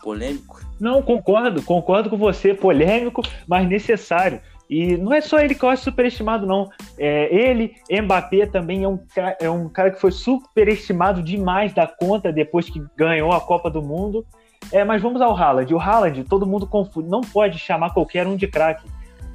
Polêmico? 0.07 0.61
Não, 0.79 1.01
concordo, 1.01 1.61
concordo 1.61 2.09
com 2.09 2.15
você. 2.15 2.53
Polêmico, 2.53 3.21
mas 3.45 3.67
necessário. 3.67 4.39
E 4.69 4.95
não 4.95 5.13
é 5.13 5.19
só 5.19 5.37
ele 5.37 5.53
que 5.53 5.63
eu 5.63 5.67
acho 5.67 5.83
superestimado, 5.83 6.45
não. 6.45 6.69
É, 6.97 7.27
ele, 7.29 7.75
Mbappé, 7.91 8.45
também 8.45 8.85
é 8.85 8.87
um, 8.87 8.97
é 9.41 9.49
um 9.49 9.67
cara 9.67 9.91
que 9.91 9.99
foi 9.99 10.13
superestimado 10.13 11.21
demais 11.21 11.73
da 11.73 11.85
conta 11.85 12.31
depois 12.31 12.69
que 12.69 12.81
ganhou 12.95 13.33
a 13.33 13.41
Copa 13.41 13.69
do 13.69 13.81
Mundo. 13.81 14.25
É, 14.71 14.85
mas 14.85 15.01
vamos 15.01 15.21
ao 15.21 15.35
Haaland. 15.35 15.73
O 15.73 15.79
Haaland, 15.79 16.23
todo 16.23 16.47
mundo 16.47 16.65
confunde, 16.65 17.09
não 17.09 17.19
pode 17.19 17.59
chamar 17.59 17.93
qualquer 17.93 18.25
um 18.25 18.37
de 18.37 18.47
craque. 18.47 18.87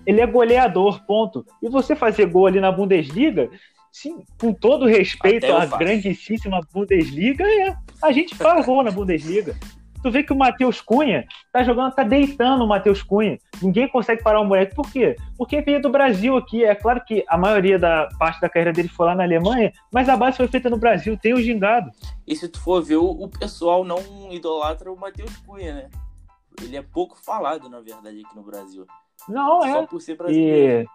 Ele 0.06 0.22
é 0.22 0.26
goleador, 0.26 1.04
ponto. 1.04 1.44
E 1.62 1.68
você 1.68 1.94
fazer 1.94 2.24
gol 2.24 2.46
ali 2.46 2.60
na 2.60 2.72
Bundesliga, 2.72 3.50
sim, 3.92 4.24
com 4.40 4.54
todo 4.54 4.86
respeito 4.86 5.52
à 5.54 5.66
grandíssima 5.66 6.60
Bundesliga, 6.72 7.44
é, 7.44 7.76
a 8.02 8.10
gente 8.10 8.34
faz 8.34 8.64
gol 8.64 8.82
na 8.82 8.90
Bundesliga. 8.90 9.54
Tu 10.02 10.10
vê 10.10 10.22
que 10.22 10.32
o 10.32 10.36
Matheus 10.36 10.80
Cunha 10.80 11.26
tá 11.52 11.62
jogando, 11.62 11.94
tá 11.94 12.02
deitando 12.02 12.64
o 12.64 12.68
Matheus 12.68 13.02
Cunha. 13.02 13.38
Ninguém 13.62 13.88
consegue 13.88 14.22
parar 14.22 14.40
o 14.40 14.44
moleque. 14.44 14.74
Por 14.74 14.90
quê? 14.90 15.16
Porque 15.36 15.60
veio 15.60 15.80
do 15.80 15.90
Brasil 15.90 16.36
aqui. 16.36 16.64
É 16.64 16.74
claro 16.74 17.02
que 17.04 17.24
a 17.28 17.38
maioria 17.38 17.78
da 17.78 18.08
parte 18.18 18.40
da 18.40 18.48
carreira 18.48 18.72
dele 18.72 18.88
foi 18.88 19.06
lá 19.06 19.14
na 19.14 19.22
Alemanha, 19.22 19.72
mas 19.92 20.08
a 20.08 20.16
base 20.16 20.36
foi 20.36 20.48
feita 20.48 20.68
no 20.68 20.76
Brasil. 20.76 21.16
Tem 21.16 21.34
o 21.34 21.40
gingado. 21.40 21.90
E 22.26 22.34
se 22.34 22.48
tu 22.48 22.60
for 22.60 22.82
ver, 22.82 22.96
o 22.96 23.28
pessoal 23.28 23.84
não 23.84 24.00
idolatra 24.30 24.90
o 24.92 24.96
Matheus 24.96 25.36
Cunha, 25.38 25.74
né? 25.74 25.90
Ele 26.60 26.76
é 26.76 26.82
pouco 26.82 27.16
falado, 27.16 27.68
na 27.68 27.80
verdade, 27.80 28.22
aqui 28.24 28.36
no 28.36 28.42
Brasil. 28.42 28.86
Não, 29.28 29.62
Só 29.62 29.66
é. 29.66 29.72
Só 29.72 29.86
por 29.86 30.00
ser 30.00 30.16
brasileiro. 30.16 30.88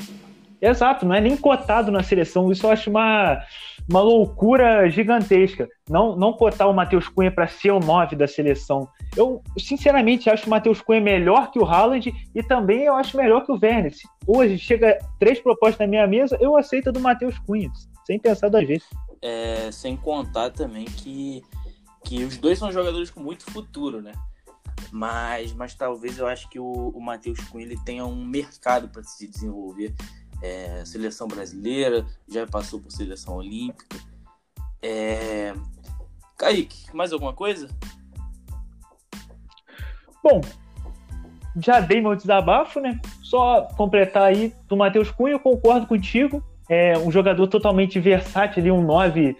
E... 0.00 0.32
Exato, 0.64 1.04
não 1.04 1.14
é 1.14 1.20
nem 1.20 1.36
cotado 1.36 1.90
na 1.90 2.04
seleção. 2.04 2.50
Isso 2.52 2.64
eu 2.64 2.70
acho 2.70 2.88
uma, 2.88 3.42
uma 3.88 4.00
loucura 4.00 4.88
gigantesca. 4.88 5.68
Não, 5.88 6.16
não 6.16 6.32
cotar 6.32 6.68
o 6.68 6.74
Matheus 6.74 7.08
Cunha 7.08 7.30
para 7.30 7.46
ser 7.46 7.70
o 7.70 7.80
9 7.80 8.16
da 8.16 8.26
seleção. 8.26 8.88
Eu, 9.16 9.42
sinceramente, 9.58 10.30
acho 10.30 10.46
o 10.46 10.50
Matheus 10.50 10.80
Cunha 10.80 11.00
melhor 11.00 11.50
que 11.50 11.58
o 11.58 11.64
Haaland 11.64 12.12
e 12.34 12.42
também 12.42 12.84
eu 12.84 12.94
acho 12.94 13.16
melhor 13.16 13.44
que 13.44 13.52
o 13.52 13.58
Werner. 13.60 13.94
Se 13.94 14.06
hoje 14.26 14.58
chega 14.58 14.98
três 15.18 15.40
propostas 15.40 15.80
na 15.80 15.86
minha 15.86 16.06
mesa, 16.06 16.36
eu 16.40 16.56
aceito 16.56 16.88
a 16.88 16.92
do 16.92 17.00
Matheus 17.00 17.38
Cunha, 17.40 17.70
sem 18.06 18.18
pensar 18.18 18.48
duas 18.48 18.66
vezes. 18.66 18.88
É, 19.20 19.70
sem 19.70 19.96
contar 19.96 20.50
também 20.50 20.84
que, 20.84 21.42
que 22.04 22.24
os 22.24 22.36
dois 22.36 22.58
são 22.58 22.72
jogadores 22.72 23.10
com 23.10 23.20
muito 23.20 23.50
futuro, 23.50 24.00
né? 24.00 24.12
Mas, 24.90 25.52
mas 25.52 25.74
talvez 25.74 26.18
eu 26.18 26.26
acho 26.26 26.48
que 26.48 26.58
o, 26.58 26.90
o 26.94 27.00
Matheus 27.00 27.38
Cunha 27.44 27.64
ele 27.64 27.78
tenha 27.84 28.04
um 28.04 28.24
mercado 28.24 28.88
para 28.88 29.02
se 29.02 29.28
desenvolver 29.28 29.94
é, 30.42 30.84
seleção 30.84 31.28
brasileira, 31.28 32.04
já 32.28 32.46
passou 32.46 32.80
por 32.80 32.90
seleção 32.90 33.36
olímpica. 33.36 33.96
É... 34.82 35.54
Kaique, 36.36 36.94
mais 36.94 37.12
alguma 37.12 37.32
coisa? 37.32 37.68
Bom, 40.22 40.40
já 41.56 41.80
dei 41.80 42.00
meu 42.00 42.16
desabafo, 42.16 42.80
né? 42.80 42.98
Só 43.22 43.62
completar 43.76 44.24
aí 44.24 44.52
do 44.68 44.76
Matheus 44.76 45.10
Cunha, 45.10 45.34
eu 45.34 45.40
concordo 45.40 45.86
contigo. 45.86 46.42
É 46.68 46.98
um 46.98 47.10
jogador 47.10 47.46
totalmente 47.46 48.00
versátil, 48.00 48.60
ali, 48.60 48.70
um 48.70 48.82
9 48.82 49.36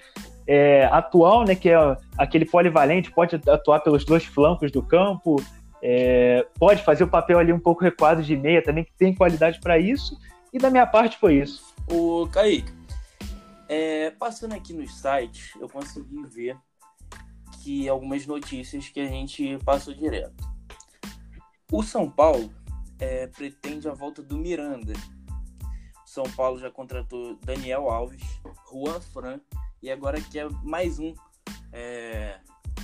é, 0.46 0.84
atual, 0.86 1.44
né? 1.44 1.54
Que 1.54 1.70
é 1.70 1.96
aquele 2.16 2.44
polivalente, 2.44 3.10
pode 3.10 3.40
atuar 3.48 3.80
pelos 3.80 4.04
dois 4.04 4.24
flancos 4.24 4.70
do 4.70 4.82
campo, 4.82 5.36
é, 5.82 6.46
pode 6.58 6.82
fazer 6.84 7.04
o 7.04 7.08
papel 7.08 7.38
ali 7.38 7.52
um 7.52 7.58
pouco 7.58 7.82
recuado 7.82 8.22
de 8.22 8.36
meia 8.36 8.62
também, 8.62 8.84
que 8.84 8.92
tem 8.96 9.14
qualidade 9.14 9.58
para 9.60 9.78
isso. 9.78 10.16
E 10.52 10.58
da 10.58 10.70
minha 10.70 10.86
parte 10.86 11.16
foi 11.16 11.40
isso. 11.40 11.74
O 11.90 12.28
Kaique, 12.28 12.70
é, 13.68 14.10
passando 14.10 14.52
aqui 14.52 14.74
nos 14.74 14.94
sites, 14.94 15.54
eu 15.58 15.68
consegui 15.68 16.22
ver 16.24 16.58
que 17.62 17.88
algumas 17.88 18.26
notícias 18.26 18.88
que 18.88 19.00
a 19.00 19.06
gente 19.06 19.56
passou 19.64 19.94
direto. 19.94 20.44
O 21.70 21.82
São 21.82 22.10
Paulo 22.10 22.52
é, 22.98 23.26
pretende 23.28 23.88
a 23.88 23.94
volta 23.94 24.22
do 24.22 24.36
Miranda. 24.36 24.92
São 26.04 26.24
Paulo 26.36 26.58
já 26.58 26.70
contratou 26.70 27.36
Daniel 27.36 27.88
Alves, 27.88 28.22
Juan 28.70 29.00
Fran 29.00 29.40
e 29.82 29.90
agora 29.90 30.20
quer 30.20 30.50
mais 30.62 30.98
um 30.98 31.14
é, 31.72 32.38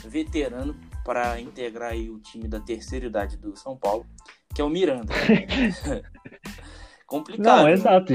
veterano 0.07 0.75
para 1.05 1.39
integrar 1.39 1.95
o 1.95 2.19
time 2.19 2.49
da 2.49 2.61
terceira 2.61 3.07
idade 3.07 3.37
do 3.37 3.55
São 3.55 3.77
Paulo, 3.77 4.07
que 4.55 4.63
é 4.63 4.65
o 4.65 4.71
Miranda. 4.71 5.13
Complicado. 7.09 7.45
Não, 7.45 7.65
né? 7.65 7.73
exato. 7.73 8.15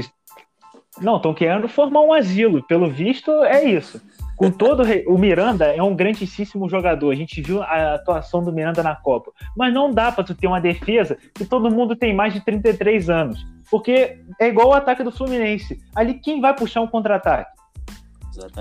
Não, 1.00 1.16
estão 1.16 1.34
querendo 1.34 1.68
formar 1.68 2.00
um 2.00 2.12
asilo. 2.12 2.62
Pelo 2.62 2.88
visto, 2.88 3.30
é 3.42 3.64
isso. 3.64 4.00
Com 4.36 4.50
todo 4.50 4.84
o 5.06 5.18
Miranda 5.18 5.66
é 5.66 5.82
um 5.82 5.94
grandíssimo 5.94 6.68
jogador. 6.68 7.10
A 7.10 7.16
gente 7.16 7.42
viu 7.42 7.62
a 7.62 7.94
atuação 7.94 8.42
do 8.42 8.52
Miranda 8.52 8.82
na 8.82 8.94
Copa. 8.94 9.32
Mas 9.56 9.74
não 9.74 9.90
dá 9.90 10.12
para 10.12 10.24
tu 10.24 10.34
ter 10.34 10.46
uma 10.46 10.60
defesa 10.60 11.18
que 11.34 11.44
todo 11.44 11.70
mundo 11.70 11.96
tem 11.96 12.14
mais 12.14 12.32
de 12.32 12.40
33 12.40 13.10
anos. 13.10 13.44
Porque 13.68 14.20
é 14.40 14.46
igual 14.46 14.68
o 14.68 14.72
ataque 14.72 15.02
do 15.02 15.10
Fluminense. 15.10 15.80
Ali 15.94 16.14
quem 16.14 16.40
vai 16.40 16.54
puxar 16.54 16.80
um 16.80 16.86
contra-ataque? 16.86 17.50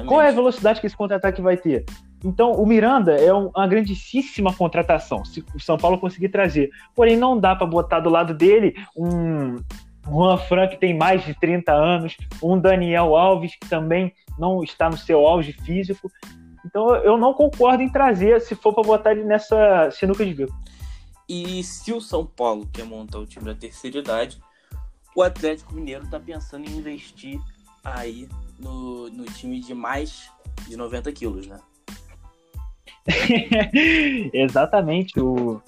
Qual 0.08 0.22
é 0.22 0.30
a 0.30 0.34
velocidade 0.34 0.80
que 0.80 0.88
esse 0.88 0.98
contra-ataque 0.98 1.42
vai 1.42 1.58
ter? 1.58 1.86
Então, 2.24 2.54
o 2.54 2.66
Miranda 2.66 3.16
é 3.16 3.34
uma 3.34 3.68
grandíssima 3.68 4.54
contratação, 4.54 5.26
se 5.26 5.44
o 5.54 5.60
São 5.60 5.78
Paulo 5.78 5.98
conseguir 5.98 6.30
trazer. 6.30 6.70
Porém, 6.96 7.18
não 7.18 7.38
dá 7.38 7.56
para 7.56 7.68
botar 7.68 8.00
do 8.00 8.10
lado 8.10 8.34
dele 8.34 8.76
um 8.96 9.58
Juan 10.06 10.38
Fran, 10.38 10.68
que 10.68 10.78
tem 10.78 10.98
mais 10.98 11.24
de 11.26 11.34
30 11.34 11.72
anos, 11.72 12.18
um 12.42 12.60
Daniel 12.60 13.16
Alves, 13.16 13.56
que 13.56 13.68
também 13.70 14.14
não 14.38 14.64
está 14.64 14.90
no 14.90 14.98
seu 14.98 15.26
auge 15.26 15.54
físico. 15.54 16.12
Então, 16.66 16.96
eu 16.98 17.18
não 17.18 17.34
concordo 17.34 17.84
em 17.84 17.90
trazer, 17.90 18.42
se 18.42 18.56
for 18.56 18.74
para 18.74 18.84
botar 18.84 19.12
ele 19.12 19.24
nessa 19.24 19.90
sinuca 19.92 20.26
de 20.26 20.34
bico. 20.34 20.54
E 21.28 21.64
se 21.64 21.94
o 21.94 22.02
São 22.02 22.26
Paulo 22.26 22.68
quer 22.72 22.86
montar 22.86 23.20
o 23.20 23.26
time 23.26 23.46
da 23.46 23.56
terceira 23.56 24.00
idade, 24.00 24.42
o 25.16 25.22
Atlético 25.22 25.74
Mineiro 25.74 26.04
está 26.04 26.20
pensando 26.20 26.68
em 26.68 26.78
investir 26.78 27.40
aí 27.84 28.28
no, 28.60 29.10
no 29.10 29.26
time 29.26 29.60
de 29.60 29.74
mais 29.74 30.30
de 30.68 30.76
90 30.76 31.12
quilos, 31.12 31.48
né? 31.48 31.60
Exatamente. 34.34 35.20
O, 35.20 35.62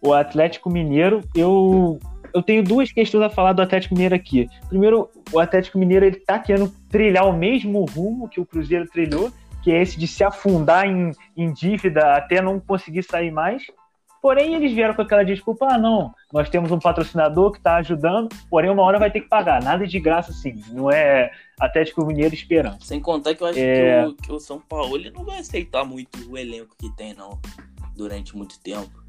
o 0.00 0.12
Atlético 0.12 0.70
Mineiro, 0.70 1.22
eu, 1.34 1.98
eu 2.34 2.42
tenho 2.42 2.62
duas 2.62 2.92
questões 2.92 3.22
a 3.22 3.30
falar 3.30 3.52
do 3.52 3.62
Atlético 3.62 3.94
Mineiro 3.94 4.14
aqui. 4.14 4.48
Primeiro, 4.68 5.08
o 5.32 5.38
Atlético 5.38 5.78
Mineiro 5.78 6.04
ele 6.04 6.16
tá 6.16 6.38
querendo 6.38 6.72
trilhar 6.90 7.26
o 7.26 7.32
mesmo 7.32 7.84
rumo 7.84 8.28
que 8.28 8.40
o 8.40 8.46
Cruzeiro 8.46 8.86
trilhou, 8.86 9.30
que 9.62 9.72
é 9.72 9.82
esse 9.82 9.98
de 9.98 10.06
se 10.06 10.24
afundar 10.24 10.86
em, 10.86 11.12
em 11.36 11.52
dívida 11.52 12.14
até 12.14 12.40
não 12.40 12.60
conseguir 12.60 13.02
sair 13.02 13.30
mais. 13.30 13.62
Porém, 14.20 14.54
eles 14.54 14.72
vieram 14.72 14.94
com 14.94 15.02
aquela 15.02 15.24
desculpa: 15.24 15.66
ah, 15.70 15.78
não, 15.78 16.12
nós 16.32 16.50
temos 16.50 16.72
um 16.72 16.78
patrocinador 16.78 17.52
que 17.52 17.58
está 17.58 17.76
ajudando, 17.76 18.28
porém, 18.50 18.70
uma 18.70 18.82
hora 18.82 18.98
vai 18.98 19.10
ter 19.10 19.20
que 19.20 19.28
pagar. 19.28 19.62
Nada 19.62 19.86
de 19.86 20.00
graça, 20.00 20.32
assim. 20.32 20.60
Não 20.72 20.90
é 20.90 21.30
Atlético 21.58 22.04
Mineiro 22.04 22.34
esperando. 22.34 22.82
Sem 22.82 23.00
contar 23.00 23.34
que 23.34 23.42
eu 23.42 23.46
acho 23.46 23.58
é... 23.58 24.02
que, 24.02 24.08
o, 24.08 24.14
que, 24.14 24.32
o, 24.32 24.40
São 24.40 24.60
Paulo 24.60 24.96
ele 24.96 25.10
não 25.10 25.24
vai 25.24 25.38
aceitar 25.38 25.84
muito 25.84 26.30
o 26.30 26.36
elenco 26.36 26.74
que 26.76 26.90
tem, 26.96 27.14
não, 27.14 27.38
durante 27.96 28.36
muito 28.36 28.58
tempo. 28.60 29.07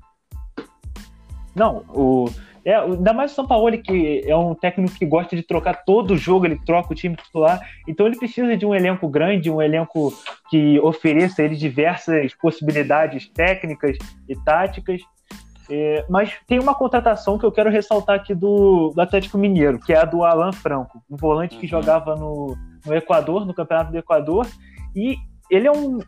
Não, 1.60 1.84
o. 1.90 2.30
É, 2.64 2.76
ainda 2.76 3.14
mais 3.14 3.32
o 3.32 3.36
São 3.36 3.48
Paulo, 3.48 3.78
que 3.78 4.24
é 4.26 4.36
um 4.36 4.54
técnico 4.54 4.98
que 4.98 5.06
gosta 5.06 5.36
de 5.36 5.44
trocar 5.44 5.84
todo 5.86 6.12
o 6.12 6.18
jogo, 6.18 6.46
ele 6.46 6.60
troca 6.66 6.92
o 6.92 6.96
time 6.96 7.16
titular. 7.16 7.60
Então 7.88 8.06
ele 8.06 8.18
precisa 8.18 8.56
de 8.56 8.66
um 8.66 8.76
elenco 8.76 9.08
grande, 9.08 9.50
um 9.50 9.62
elenco 9.62 10.14
que 10.50 10.80
ofereça 10.80 11.42
ele 11.42 11.56
diversas 11.56 12.34
possibilidades 12.36 13.28
técnicas 13.30 13.98
e 14.28 14.36
táticas. 14.36 15.02
É, 15.70 16.06
mas 16.10 16.34
tem 16.48 16.60
uma 16.60 16.76
contratação 16.76 17.38
que 17.38 17.46
eu 17.46 17.52
quero 17.52 17.70
ressaltar 17.70 18.16
aqui 18.16 18.34
do, 18.34 18.92
do 18.94 19.02
Atlético 19.02 19.38
Mineiro, 19.38 19.80
que 19.80 19.94
é 19.94 19.98
a 19.98 20.06
do 20.06 20.24
Alan 20.24 20.52
Franco, 20.52 21.02
um 21.10 21.16
volante 21.16 21.58
que 21.58 21.66
uhum. 21.66 21.70
jogava 21.70 22.16
no, 22.16 22.58
no 22.86 22.96
Equador, 22.96 23.46
no 23.46 23.54
Campeonato 23.54 23.92
do 23.92 23.98
Equador, 23.98 24.48
e 24.96 25.16
ele 25.50 25.68
é 25.68 25.72
um, 25.72 26.00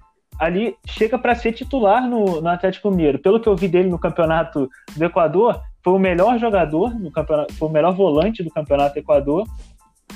ali 0.41 0.75
chega 0.87 1.19
para 1.19 1.35
ser 1.35 1.53
titular 1.53 2.09
no, 2.09 2.41
no, 2.41 2.49
Atlético 2.49 2.89
Mineiro. 2.89 3.19
Pelo 3.19 3.39
que 3.39 3.47
eu 3.47 3.55
vi 3.55 3.67
dele 3.67 3.91
no 3.91 3.99
campeonato 3.99 4.67
do 4.97 5.05
Equador, 5.05 5.61
foi 5.83 5.93
o 5.93 5.99
melhor 5.99 6.39
jogador 6.39 6.99
no 6.99 7.11
campeonato, 7.11 7.53
foi 7.53 7.69
o 7.69 7.71
melhor 7.71 7.93
volante 7.93 8.41
do 8.41 8.49
campeonato 8.49 8.95
do 8.95 8.99
Equador. 8.99 9.47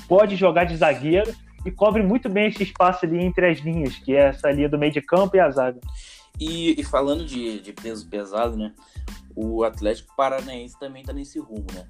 Pode 0.08 0.34
jogar 0.34 0.64
de 0.64 0.76
zagueiro 0.76 1.32
e 1.64 1.70
cobre 1.70 2.02
muito 2.02 2.28
bem 2.28 2.48
esse 2.48 2.64
espaço 2.64 3.06
ali 3.06 3.24
entre 3.24 3.48
as 3.48 3.60
linhas, 3.60 3.98
que 3.98 4.16
é 4.16 4.30
essa 4.30 4.50
linha 4.50 4.68
do 4.68 4.76
meio 4.76 4.90
de 4.90 5.00
campo 5.00 5.36
e 5.36 5.40
a 5.40 5.48
zaga. 5.48 5.78
E, 6.40 6.78
e 6.78 6.82
falando 6.82 7.24
de, 7.24 7.60
de, 7.60 7.72
peso 7.72 8.08
pesado, 8.08 8.56
né? 8.56 8.74
O 9.36 9.62
Atlético 9.62 10.14
Paranaense 10.16 10.76
também 10.76 11.02
está 11.02 11.12
nesse 11.12 11.38
rumo, 11.38 11.66
né? 11.72 11.86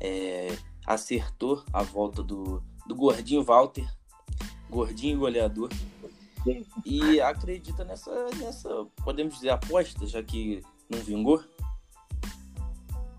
É, 0.00 0.48
acertou 0.86 1.62
a 1.74 1.82
volta 1.82 2.22
do, 2.22 2.62
do 2.86 2.94
gordinho 2.94 3.44
Walter, 3.44 3.86
gordinho 4.70 5.18
goleador, 5.18 5.68
e 6.84 7.20
acredita 7.20 7.84
nessa, 7.84 8.12
nessa, 8.38 8.68
podemos 9.04 9.34
dizer, 9.34 9.50
aposta, 9.50 10.06
já 10.06 10.22
que 10.22 10.62
não 10.90 10.98
vingou? 11.00 11.42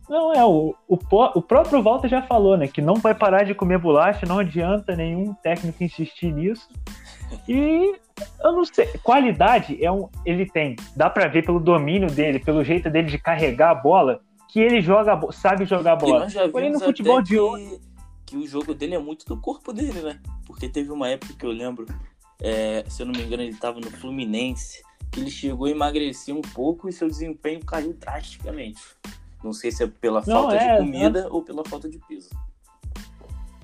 Não, 0.09 0.33
é, 0.33 0.43
o, 0.45 0.73
o, 0.87 0.97
o 1.35 1.41
próprio 1.41 1.81
Walter 1.81 2.07
já 2.07 2.21
falou, 2.21 2.55
né, 2.55 2.67
que 2.67 2.81
não 2.81 2.95
vai 2.95 3.13
parar 3.13 3.43
de 3.43 3.53
comer 3.53 3.77
bolacha, 3.77 4.25
não 4.25 4.39
adianta 4.39 4.95
nenhum 4.95 5.33
técnico 5.33 5.83
insistir 5.83 6.31
nisso. 6.31 6.67
E 7.45 7.93
eu 8.41 8.53
não 8.53 8.63
sei, 8.63 8.87
qualidade 9.03 9.83
é 9.83 9.91
um, 9.91 10.07
ele 10.25 10.49
tem, 10.49 10.77
dá 10.95 11.09
para 11.09 11.27
ver 11.27 11.45
pelo 11.45 11.59
domínio 11.59 12.09
dele, 12.09 12.39
pelo 12.39 12.63
jeito 12.63 12.89
dele 12.89 13.09
de 13.09 13.17
carregar 13.17 13.71
a 13.71 13.75
bola, 13.75 14.21
que 14.49 14.61
ele 14.61 14.81
joga, 14.81 15.19
sabe 15.33 15.65
jogar 15.65 15.91
a 15.91 15.95
bola. 15.97 16.27
Porém 16.49 16.71
no 16.71 16.79
futebol 16.79 17.21
de 17.21 17.37
hoje 17.37 17.81
que 18.27 18.35
o 18.35 18.45
jogo 18.45 18.73
dele 18.73 18.93
é 18.93 18.99
muito 18.99 19.25
do 19.25 19.39
corpo 19.39 19.71
dele, 19.71 20.01
né? 20.01 20.19
Porque 20.45 20.67
teve 20.67 20.91
uma 20.91 21.07
época 21.09 21.33
que 21.33 21.45
eu 21.45 21.51
lembro 21.51 21.85
é, 22.41 22.83
se 22.87 23.01
eu 23.01 23.05
não 23.05 23.13
me 23.13 23.23
engano, 23.23 23.43
ele 23.43 23.51
estava 23.51 23.79
no 23.79 23.89
Fluminense, 23.89 24.83
que 25.11 25.19
ele 25.19 25.31
chegou 25.31 25.67
a 25.67 25.71
emagrecer 25.71 26.35
um 26.35 26.41
pouco 26.41 26.87
e 26.87 26.93
seu 26.93 27.07
desempenho 27.07 27.63
caiu 27.65 27.93
drasticamente. 27.93 28.81
Não 29.43 29.53
sei 29.53 29.71
se 29.71 29.83
é 29.83 29.87
pela 29.87 30.23
não, 30.25 30.43
falta 30.43 30.55
é, 30.55 30.73
de 30.73 30.77
comida 30.77 31.23
não... 31.23 31.33
ou 31.33 31.43
pela 31.43 31.63
falta 31.65 31.89
de 31.89 31.99
peso. 32.07 32.29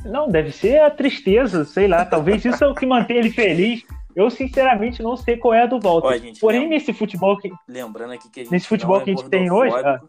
Não, 0.05 0.27
deve 0.27 0.51
ser 0.51 0.81
a 0.81 0.91
tristeza, 0.91 1.63
sei 1.65 1.87
lá. 1.87 2.05
Talvez 2.05 2.43
isso 2.43 2.63
é 2.63 2.67
o 2.67 2.75
que 2.75 2.85
mantém 2.85 3.17
ele 3.17 3.31
feliz. 3.31 3.83
Eu, 4.15 4.29
sinceramente, 4.29 5.01
não 5.01 5.15
sei 5.15 5.37
qual 5.37 5.53
é 5.53 5.63
a 5.63 5.65
do 5.65 5.79
Volta. 5.79 6.07
Ó, 6.07 6.11
Porém, 6.39 6.61
lembra... 6.61 6.77
nesse 6.77 6.93
futebol 6.93 7.37
que. 7.37 7.51
Lembrando 7.67 8.13
aqui 8.13 8.29
que 8.29 8.41
a 8.41 8.43
gente 8.43 8.51
Nesse 8.51 8.67
futebol 8.67 8.99
é 8.99 9.03
que 9.03 9.11
a 9.11 9.15
gente 9.15 9.29
tem 9.29 9.49
hoje. 9.49 9.75
Ah, 9.77 9.99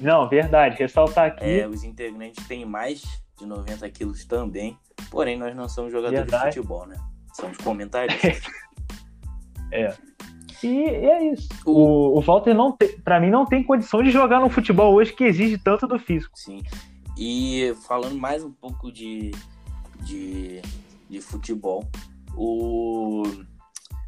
não, 0.00 0.28
verdade. 0.28 0.76
Ressaltar 0.76 1.26
aqui. 1.26 1.60
É, 1.60 1.68
os 1.68 1.84
integrantes 1.84 2.46
têm 2.46 2.64
mais 2.64 3.02
de 3.38 3.46
90 3.46 3.88
quilos 3.90 4.24
também. 4.24 4.76
Porém, 5.10 5.38
nós 5.38 5.54
não 5.54 5.68
somos 5.68 5.92
jogadores 5.92 6.20
verdade. 6.20 6.50
de 6.50 6.56
futebol, 6.56 6.86
né? 6.86 6.96
São 7.34 7.50
os 7.50 7.58
comentários. 7.58 8.16
é. 9.70 9.94
E, 10.62 10.84
é 10.84 11.32
isso. 11.32 11.48
O, 11.66 12.18
o 12.18 12.20
Walter 12.20 12.54
não 12.54 12.72
tem, 12.72 12.98
para 13.00 13.20
mim 13.20 13.30
não 13.30 13.44
tem 13.44 13.62
condição 13.62 14.02
de 14.02 14.10
jogar 14.10 14.40
no 14.40 14.48
futebol 14.48 14.94
hoje 14.94 15.12
que 15.12 15.24
exige 15.24 15.58
tanto 15.58 15.86
do 15.86 15.98
físico. 15.98 16.38
Sim. 16.38 16.62
E 17.18 17.74
falando 17.86 18.16
mais 18.16 18.42
um 18.42 18.52
pouco 18.52 18.90
de, 18.90 19.30
de, 20.00 20.62
de 21.08 21.20
futebol, 21.20 21.84
o, 22.36 23.22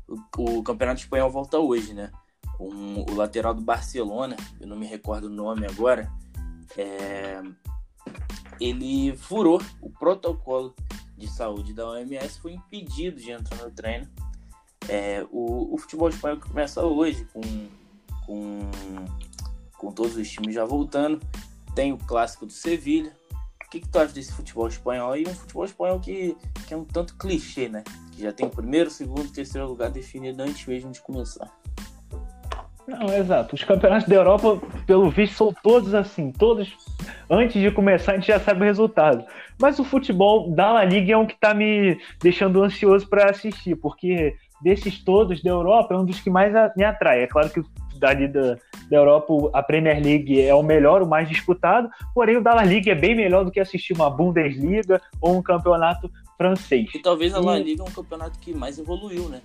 o, 0.08 0.18
o, 0.38 0.62
Campeonato 0.62 1.00
Espanhol 1.00 1.30
volta 1.30 1.58
hoje, 1.58 1.92
né? 1.92 2.10
Um, 2.58 3.04
o 3.10 3.14
lateral 3.14 3.52
do 3.52 3.60
Barcelona, 3.60 4.36
eu 4.60 4.66
não 4.66 4.76
me 4.76 4.86
recordo 4.86 5.24
o 5.24 5.30
nome 5.30 5.66
agora, 5.66 6.10
é, 6.76 7.42
ele 8.58 9.14
furou 9.16 9.60
o 9.80 9.90
protocolo 9.90 10.74
de 11.16 11.28
saúde 11.28 11.72
da 11.72 11.86
OMS 11.88 12.38
foi 12.40 12.52
impedido 12.52 13.20
de 13.20 13.30
entrar 13.30 13.62
no 13.62 13.70
treino. 13.70 14.06
É, 14.88 15.26
o, 15.32 15.74
o, 15.74 15.78
futebol 15.78 16.08
espanhol 16.08 16.38
começa 16.38 16.84
hoje 16.84 17.26
com, 17.32 17.40
com, 18.24 18.70
com 19.76 19.92
todos 19.92 20.16
os 20.16 20.30
times 20.30 20.54
já 20.54 20.64
voltando. 20.64 21.20
Tem 21.74 21.92
o 21.92 21.98
clássico 21.98 22.46
do 22.46 22.52
Sevilha. 22.52 23.12
O 23.64 23.68
que, 23.68 23.80
que 23.80 23.88
tu 23.88 23.98
acha 23.98 24.12
desse 24.12 24.32
futebol 24.32 24.68
espanhol? 24.68 25.16
E 25.16 25.26
um 25.26 25.34
futebol 25.34 25.64
espanhol 25.64 25.98
que, 25.98 26.36
que 26.66 26.72
é 26.72 26.76
um 26.76 26.84
tanto 26.84 27.16
clichê, 27.16 27.68
né? 27.68 27.82
Que 28.12 28.22
já 28.22 28.32
tem 28.32 28.46
o 28.46 28.50
primeiro, 28.50 28.90
segundo, 28.90 29.28
terceiro 29.32 29.66
lugar 29.66 29.90
definido 29.90 30.42
antes 30.42 30.64
mesmo 30.66 30.92
de 30.92 31.00
começar. 31.00 31.50
Não, 32.86 33.12
exato. 33.12 33.56
Os 33.56 33.64
campeonatos 33.64 34.08
da 34.08 34.14
Europa, 34.14 34.60
pelo 34.86 35.10
visto, 35.10 35.34
são 35.34 35.52
todos 35.62 35.92
assim. 35.92 36.30
Todos, 36.30 36.72
antes 37.28 37.60
de 37.60 37.70
começar, 37.72 38.12
a 38.12 38.14
gente 38.14 38.28
já 38.28 38.38
sabe 38.38 38.60
o 38.60 38.64
resultado. 38.64 39.26
Mas 39.60 39.78
o 39.78 39.84
futebol 39.84 40.50
da 40.50 40.72
La 40.72 40.84
Liga 40.84 41.12
é 41.12 41.16
um 41.16 41.26
que 41.26 41.34
está 41.34 41.54
me 41.54 41.98
deixando 42.20 42.62
ansioso 42.62 43.08
para 43.08 43.30
assistir, 43.30 43.76
porque 43.76 44.34
desses 44.60 45.02
todos 45.02 45.42
da 45.42 45.50
Europa 45.50 45.94
é 45.94 45.98
um 45.98 46.04
dos 46.04 46.20
que 46.20 46.30
mais 46.30 46.52
me 46.76 46.84
atrai. 46.84 47.22
É 47.22 47.26
claro 47.26 47.50
que 47.50 47.62
dali 47.98 48.28
da, 48.28 48.56
da 48.90 48.96
Europa 48.96 49.32
a 49.54 49.62
Premier 49.62 50.02
League 50.02 50.40
é 50.40 50.54
o 50.54 50.62
melhor, 50.62 51.02
o 51.02 51.08
mais 51.08 51.28
disputado, 51.28 51.88
porém 52.14 52.36
o 52.36 52.42
da 52.42 52.54
La 52.54 52.64
Liga 52.64 52.92
é 52.92 52.94
bem 52.94 53.14
melhor 53.14 53.44
do 53.44 53.50
que 53.50 53.58
assistir 53.58 53.94
uma 53.94 54.10
Bundesliga 54.10 55.00
ou 55.20 55.38
um 55.38 55.42
campeonato 55.42 56.10
francês. 56.36 56.94
E 56.94 56.98
talvez 56.98 57.34
a 57.34 57.40
La 57.40 57.58
Liga 57.58 57.82
é 57.82 57.84
um 57.84 57.92
campeonato 57.92 58.38
que 58.38 58.52
mais 58.52 58.78
evoluiu, 58.78 59.28
né? 59.28 59.40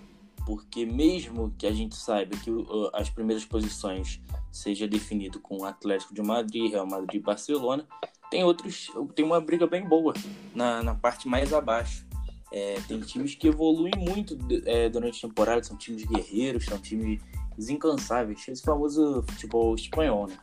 porque 0.45 0.85
mesmo 0.85 1.53
que 1.57 1.65
a 1.65 1.71
gente 1.71 1.95
saiba 1.95 2.35
que 2.37 2.51
as 2.93 3.09
primeiras 3.09 3.45
posições 3.45 4.21
seja 4.51 4.87
definido 4.87 5.39
com 5.39 5.63
Atlético 5.63 6.13
de 6.13 6.21
Madrid, 6.21 6.71
Real 6.71 6.85
Madrid 6.85 7.21
e 7.21 7.23
Barcelona, 7.23 7.85
tem 8.31 8.43
outros, 8.45 8.89
tem 9.13 9.25
uma 9.25 9.41
briga 9.41 9.67
bem 9.67 9.85
boa 9.85 10.13
na, 10.55 10.81
na 10.81 10.95
parte 10.95 11.27
mais 11.27 11.53
abaixo. 11.53 12.07
É, 12.51 12.77
tem 12.87 12.99
times 13.01 13.35
que 13.35 13.49
evoluem 13.49 13.93
muito 13.97 14.37
é, 14.65 14.89
durante 14.89 15.23
a 15.23 15.29
temporada, 15.29 15.63
são 15.63 15.77
times 15.77 16.05
guerreiros, 16.05 16.65
são 16.65 16.77
times 16.77 17.21
incansáveis, 17.69 18.47
esse 18.47 18.63
famoso 18.63 19.23
futebol 19.29 19.75
espanhol, 19.75 20.27
né? 20.27 20.37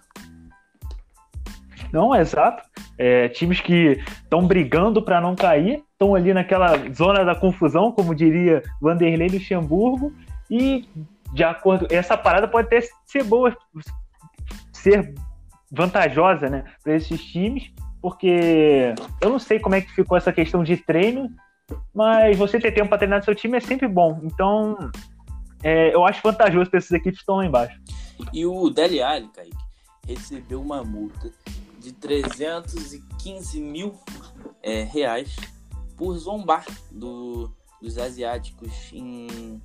Não, 1.92 2.14
exato. 2.14 2.62
É, 2.98 3.28
times 3.28 3.60
que 3.60 4.02
estão 4.22 4.46
brigando 4.46 5.02
para 5.02 5.20
não 5.20 5.34
cair, 5.34 5.82
estão 5.92 6.14
ali 6.14 6.34
naquela 6.34 6.72
zona 6.92 7.24
da 7.24 7.34
confusão, 7.34 7.92
como 7.92 8.14
diria 8.14 8.62
Vanderlei 8.80 9.28
Luxemburgo, 9.28 10.12
e 10.50 10.86
de 11.32 11.44
acordo. 11.44 11.86
Essa 11.90 12.16
parada 12.16 12.46
pode 12.48 12.66
até 12.66 12.86
ser 13.06 13.24
boa, 13.24 13.56
ser 14.72 15.14
vantajosa 15.70 16.48
né, 16.48 16.64
para 16.82 16.96
esses 16.96 17.22
times, 17.24 17.70
porque 18.00 18.94
eu 19.20 19.30
não 19.30 19.38
sei 19.38 19.58
como 19.58 19.74
é 19.74 19.80
que 19.80 19.92
ficou 19.92 20.16
essa 20.16 20.32
questão 20.32 20.62
de 20.62 20.76
treino, 20.76 21.28
mas 21.94 22.36
você 22.36 22.58
ter 22.58 22.72
tempo 22.72 22.88
para 22.88 22.98
treinar 22.98 23.24
seu 23.24 23.34
time 23.34 23.56
é 23.58 23.60
sempre 23.60 23.88
bom. 23.88 24.20
Então, 24.22 24.76
é, 25.62 25.94
eu 25.94 26.04
acho 26.04 26.22
vantajoso 26.22 26.70
ter 26.70 26.78
essas 26.78 26.92
equipes 26.92 27.18
que 27.18 27.22
estão 27.22 27.36
lá 27.36 27.46
embaixo. 27.46 27.78
E 28.32 28.46
o 28.46 28.70
Dele 28.70 29.02
Alli, 29.02 29.28
Kaique, 29.28 29.56
recebeu 30.06 30.60
uma 30.60 30.82
multa 30.82 31.30
de 31.78 31.92
315 31.92 33.60
mil 33.60 33.94
é, 34.62 34.82
reais 34.82 35.36
por 35.96 36.16
zombar 36.16 36.64
do, 36.90 37.52
dos 37.80 37.98
asiáticos 37.98 38.72
em, 38.92 39.60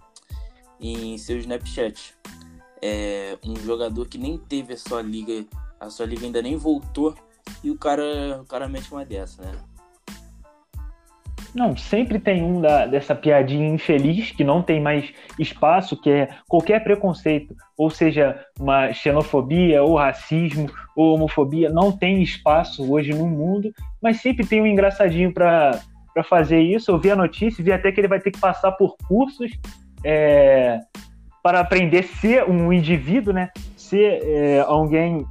em 0.80 1.18
seu 1.18 1.38
Snapchat. 1.38 2.16
É 2.82 3.38
um 3.44 3.56
jogador 3.56 4.08
que 4.08 4.18
nem 4.18 4.38
teve 4.38 4.74
a 4.74 4.78
sua 4.78 5.02
liga, 5.02 5.46
a 5.84 5.90
sua 5.90 6.06
liga 6.06 6.26
ainda 6.26 6.42
nem 6.42 6.58
voltou, 6.58 7.16
e 7.64 7.70
o 7.70 7.78
cara, 7.78 8.42
o 8.42 8.46
cara 8.46 8.68
mete 8.68 8.92
uma 8.92 9.06
dessa, 9.06 9.42
né? 9.44 9.52
Não, 11.54 11.78
sempre 11.78 12.18
tem 12.18 12.44
um 12.44 12.60
da, 12.60 12.88
dessa 12.88 13.14
piadinha 13.14 13.70
infeliz 13.70 14.32
que 14.32 14.44
não 14.44 14.64
tem 14.64 14.82
mais 14.82 15.14
espaço, 15.38 15.96
que 15.96 16.10
é 16.10 16.30
qualquer 16.48 16.84
preconceito, 16.84 17.56
ou 17.78 17.92
seja, 17.92 18.44
uma 18.60 18.92
xenofobia, 18.92 19.84
ou 19.84 19.96
racismo, 19.96 20.68
ou 20.96 21.14
homofobia, 21.14 21.70
não 21.70 21.92
tem 21.92 22.24
espaço 22.24 22.92
hoje 22.92 23.14
no 23.14 23.28
mundo, 23.28 23.72
mas 24.02 24.20
sempre 24.20 24.46
tem 24.46 24.62
um 24.62 24.66
engraçadinho 24.66 25.32
para 25.32 25.80
fazer 26.28 26.60
isso. 26.60 26.90
Eu 26.90 27.00
vi 27.00 27.12
a 27.12 27.16
notícia, 27.16 27.64
vi 27.64 27.72
até 27.72 27.92
que 27.92 28.00
ele 28.00 28.08
vai 28.08 28.20
ter 28.20 28.32
que 28.32 28.40
passar 28.40 28.72
por 28.72 28.98
cursos 29.08 29.52
é, 30.04 30.80
para 31.44 31.60
aprender 31.60 32.00
a 32.00 32.04
ser 32.04 32.50
um 32.50 32.74
indivíduo, 32.74 33.32
né? 33.32 33.52
Ser 33.78 34.24
é, 34.24 34.60
alguém 34.62 35.24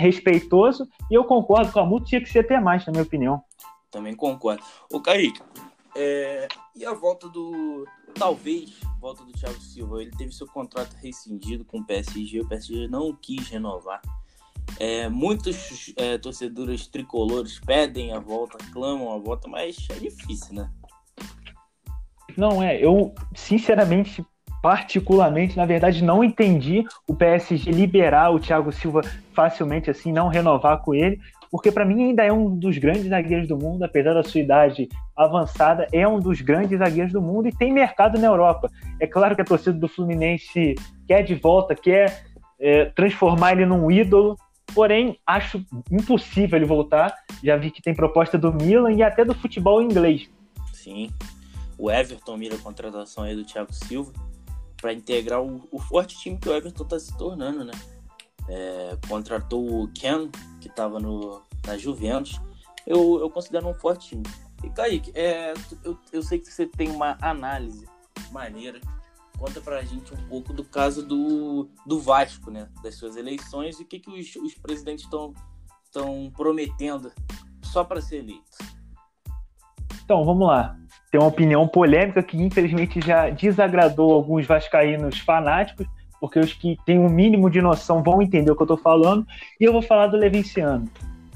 respeitoso, 0.00 0.88
e 1.10 1.14
eu 1.14 1.24
concordo 1.24 1.70
com 1.72 1.80
a 1.80 1.86
multa, 1.86 2.06
tinha 2.06 2.20
que 2.20 2.30
ser 2.30 2.40
até 2.40 2.58
mais, 2.60 2.84
na 2.86 2.92
minha 2.92 3.04
opinião. 3.04 3.42
Também 3.90 4.14
concordo. 4.14 4.62
O 4.92 5.00
Kaique, 5.00 5.40
é... 5.96 6.48
e 6.74 6.84
a 6.84 6.92
volta 6.92 7.28
do. 7.28 7.86
Talvez, 8.14 8.80
volta 9.00 9.24
do 9.24 9.32
Thiago 9.32 9.60
Silva. 9.60 10.02
Ele 10.02 10.10
teve 10.10 10.32
seu 10.32 10.46
contrato 10.46 10.94
rescindido 10.94 11.64
com 11.64 11.78
o 11.78 11.84
PSG, 11.84 12.40
o 12.40 12.48
PSG 12.48 12.88
não 12.88 13.14
quis 13.14 13.48
renovar. 13.48 14.00
É, 14.78 15.08
muitos 15.08 15.92
é, 15.96 16.16
torcedores 16.16 16.86
tricolores 16.86 17.58
pedem 17.58 18.12
a 18.12 18.20
volta, 18.20 18.56
clamam 18.72 19.12
a 19.12 19.18
volta, 19.18 19.48
mas 19.48 19.76
é 19.90 19.94
difícil, 19.94 20.54
né? 20.54 20.70
Não, 22.36 22.62
é. 22.62 22.82
Eu, 22.82 23.14
sinceramente, 23.34 24.24
particularmente, 24.62 25.56
na 25.56 25.64
verdade, 25.64 26.04
não 26.04 26.22
entendi 26.22 26.84
o 27.08 27.14
PSG 27.14 27.70
liberar 27.70 28.30
o 28.30 28.38
Thiago 28.38 28.72
Silva 28.72 29.00
facilmente, 29.32 29.90
assim, 29.90 30.12
não 30.12 30.28
renovar 30.28 30.82
com 30.82 30.94
ele, 30.94 31.18
porque 31.50 31.72
para 31.72 31.84
mim 31.84 32.04
ainda 32.04 32.22
é 32.22 32.32
um 32.32 32.56
dos 32.56 32.78
grandes 32.78 33.06
zagueiros 33.06 33.48
do 33.48 33.58
mundo, 33.58 33.82
apesar 33.82 34.14
da 34.14 34.22
sua 34.22 34.40
idade 34.40 34.88
avançada, 35.16 35.88
é 35.92 36.06
um 36.06 36.20
dos 36.20 36.40
grandes 36.40 36.78
zagueiros 36.78 37.12
do 37.12 37.20
mundo 37.20 37.48
e 37.48 37.56
tem 37.56 37.72
mercado 37.72 38.18
na 38.18 38.28
Europa. 38.28 38.70
É 39.00 39.06
claro 39.06 39.34
que 39.34 39.42
a 39.42 39.44
torcida 39.44 39.76
do 39.76 39.88
Fluminense 39.88 40.76
quer 41.08 41.22
de 41.22 41.34
volta, 41.34 41.74
quer 41.74 42.24
é, 42.58 42.84
transformar 42.84 43.52
ele 43.52 43.66
num 43.66 43.90
ídolo, 43.90 44.36
porém 44.72 45.18
acho 45.26 45.64
impossível 45.90 46.56
ele 46.56 46.66
voltar. 46.66 47.12
Já 47.42 47.56
vi 47.56 47.70
que 47.70 47.82
tem 47.82 47.94
proposta 47.94 48.38
do 48.38 48.52
Milan 48.52 48.92
e 48.92 49.02
até 49.02 49.24
do 49.24 49.34
futebol 49.34 49.82
inglês. 49.82 50.30
Sim, 50.72 51.10
o 51.76 51.90
Everton 51.90 52.36
mira 52.36 52.54
a 52.54 52.58
contratação 52.58 53.24
aí 53.24 53.34
do 53.34 53.44
Thiago 53.44 53.72
Silva 53.72 54.12
para 54.80 54.92
integrar 54.92 55.42
o, 55.42 55.68
o, 55.70 55.78
forte 55.78 56.18
time 56.18 56.38
que 56.38 56.48
o 56.48 56.54
Everton 56.54 56.84
está 56.84 56.98
se 56.98 57.16
tornando, 57.16 57.64
né? 57.64 57.72
É, 58.48 58.96
contratou 59.08 59.82
o 59.82 59.88
Ken, 59.92 60.28
que 60.60 60.68
estava 60.68 60.98
na 60.98 61.76
Juventus. 61.76 62.40
Eu, 62.86 63.20
eu 63.20 63.30
considero 63.30 63.68
um 63.68 63.74
forte 63.74 64.08
time. 64.08 64.22
E 64.64 64.70
Kaique, 64.70 65.12
é, 65.14 65.54
eu, 65.84 65.98
eu 66.12 66.22
sei 66.22 66.38
que 66.38 66.50
você 66.50 66.66
tem 66.66 66.90
uma 66.90 67.16
análise 67.20 67.86
maneira. 68.32 68.80
Conta 69.38 69.60
pra 69.60 69.82
gente 69.82 70.12
um 70.12 70.28
pouco 70.28 70.52
do 70.52 70.64
caso 70.64 71.06
do, 71.06 71.68
do 71.86 72.00
Vasco, 72.00 72.50
né? 72.50 72.68
Das 72.82 72.96
suas 72.96 73.16
eleições 73.16 73.78
e 73.78 73.82
o 73.82 73.86
que, 73.86 74.00
que 74.00 74.10
os, 74.10 74.36
os 74.36 74.54
presidentes 74.54 75.04
estão 75.04 75.32
prometendo 76.36 77.12
só 77.62 77.84
para 77.84 78.00
ser 78.00 78.18
eleito. 78.18 78.58
Então, 80.02 80.24
vamos 80.24 80.46
lá 80.46 80.76
tem 81.10 81.20
uma 81.20 81.28
opinião 81.28 81.66
polêmica 81.66 82.22
que 82.22 82.40
infelizmente 82.40 83.00
já 83.00 83.28
desagradou 83.28 84.12
alguns 84.12 84.46
vascaínos 84.46 85.18
fanáticos, 85.18 85.86
porque 86.20 86.38
os 86.38 86.52
que 86.52 86.78
têm 86.84 86.98
um 86.98 87.08
mínimo 87.08 87.50
de 87.50 87.60
noção 87.60 88.02
vão 88.02 88.22
entender 88.22 88.50
o 88.50 88.56
que 88.56 88.62
eu 88.62 88.64
estou 88.64 88.76
falando, 88.76 89.26
e 89.58 89.64
eu 89.64 89.72
vou 89.72 89.82
falar 89.82 90.06
do 90.06 90.16
Levinciano. 90.16 90.88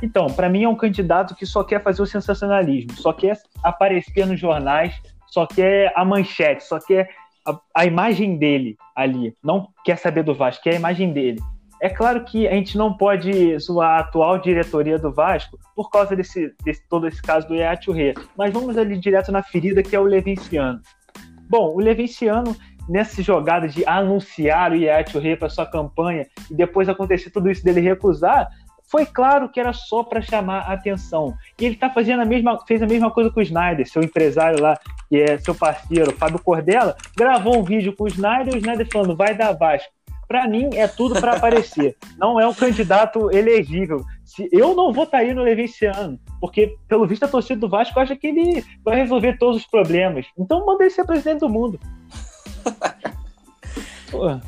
Então, 0.03 0.27
para 0.27 0.49
mim 0.49 0.65
é 0.65 0.69
um 0.69 0.77
candidato 0.77 1.35
que 1.35 1.47
só 1.47 1.65
quer 1.65 1.83
fazer 1.83 2.03
o 2.03 2.07
sensacionalismo, 2.07 2.93
só 2.93 3.13
quer 3.13 3.39
aparecer 3.63 4.27
nos 4.27 4.39
jornais, 4.39 4.95
só 5.27 5.47
quer 5.47 5.93
a 5.97 6.05
manchete, 6.05 6.63
só 6.63 6.79
quer 6.79 7.09
a, 7.47 7.59
a 7.75 7.87
imagem 7.87 8.37
dele 8.37 8.77
ali. 8.95 9.35
Não 9.43 9.69
quer 9.85 9.97
saber 9.97 10.23
do 10.23 10.35
Vasco, 10.35 10.63
quer 10.63 10.75
a 10.75 10.79
imagem 10.79 11.13
dele. 11.13 11.41
É 11.85 11.91
claro 11.91 12.25
que 12.25 12.49
a 12.49 12.53
gente 12.53 12.79
não 12.79 12.95
pode 12.97 13.59
zoar 13.59 13.99
a 13.99 14.01
atual 14.01 14.39
diretoria 14.39 14.99
do 14.99 15.13
Vasco 15.13 15.59
por 15.77 15.91
causa 15.91 16.17
desse, 16.17 16.51
desse 16.65 16.83
todo 16.89 17.07
esse 17.07 17.21
caso 17.21 17.47
do 17.47 17.93
Rê, 17.93 18.15
mas 18.39 18.55
vamos 18.55 18.79
ali 18.79 18.99
direto 18.99 19.31
na 19.31 19.43
ferida 19.43 19.83
que 19.83 19.95
é 19.95 20.01
o 20.01 20.05
Levinciano. 20.05 20.81
Bom, 21.47 21.75
o 21.75 21.81
Levinciano 21.81 22.57
nessa 22.89 23.23
jogada 23.23 23.69
de 23.69 23.85
anunciar 23.85 24.73
o 24.73 25.19
Rê 25.19 25.37
para 25.37 25.51
sua 25.51 25.67
campanha 25.67 26.27
e 26.51 26.55
depois 26.55 26.89
acontecer 26.89 27.29
tudo 27.29 27.51
isso 27.51 27.63
dele 27.63 27.83
recusar, 27.83 28.49
foi 28.91 29.05
claro 29.05 29.51
que 29.51 29.61
era 29.61 29.75
só 29.75 30.03
para 30.03 30.23
chamar 30.23 30.61
a 30.61 30.73
atenção. 30.73 31.35
E 31.61 31.67
ele 31.67 31.77
tá 31.77 31.91
fazendo 31.91 32.23
a 32.23 32.25
mesma, 32.25 32.59
fez 32.67 32.81
a 32.81 32.87
mesma 32.87 33.11
coisa 33.11 33.29
com 33.31 33.41
o 33.41 33.43
Snyder, 33.43 33.87
seu 33.87 34.03
empresário 34.03 34.59
lá, 34.59 34.75
que 35.11 35.21
é 35.21 35.37
seu 35.37 35.55
parceiro, 35.55 36.17
Fábio 36.17 36.39
Cordela, 36.39 36.97
gravou 37.15 37.59
um 37.59 37.63
vídeo 37.63 37.95
com 37.95 38.05
o 38.05 38.09
Snyder, 38.09 38.55
o 38.55 38.57
Snyder 38.57 38.89
falando, 38.91 39.15
vai 39.15 39.35
dar 39.35 39.53
Vasco 39.53 39.93
para 40.27 40.49
mim 40.49 40.71
é 40.75 40.89
tudo 40.89 41.21
para 41.21 41.37
aparecer. 41.37 41.97
Não 42.19 42.41
é 42.41 42.47
um 42.47 42.55
candidato 42.55 43.31
elegível. 43.31 44.05
Se 44.25 44.49
eu 44.51 44.75
não 44.75 44.93
votaria 44.93 45.35
no 45.35 45.43
Levi 45.43 45.65
esse 45.65 45.87
ano, 45.87 46.19
porque 46.41 46.77
pelo 46.89 47.07
visto 47.07 47.25
a 47.25 47.29
torcida 47.29 47.61
do 47.61 47.69
Vasco 47.69 48.01
acha 48.01 48.17
que 48.17 48.27
ele 48.27 48.65
vai 48.83 48.97
resolver 48.97 49.39
todos 49.39 49.59
os 49.59 49.67
problemas. 49.67 50.27
Então 50.37 50.65
manda 50.65 50.83
ele 50.83 50.91
ser 50.91 51.05
presidente 51.05 51.41
do 51.41 51.49
mundo. 51.49 51.79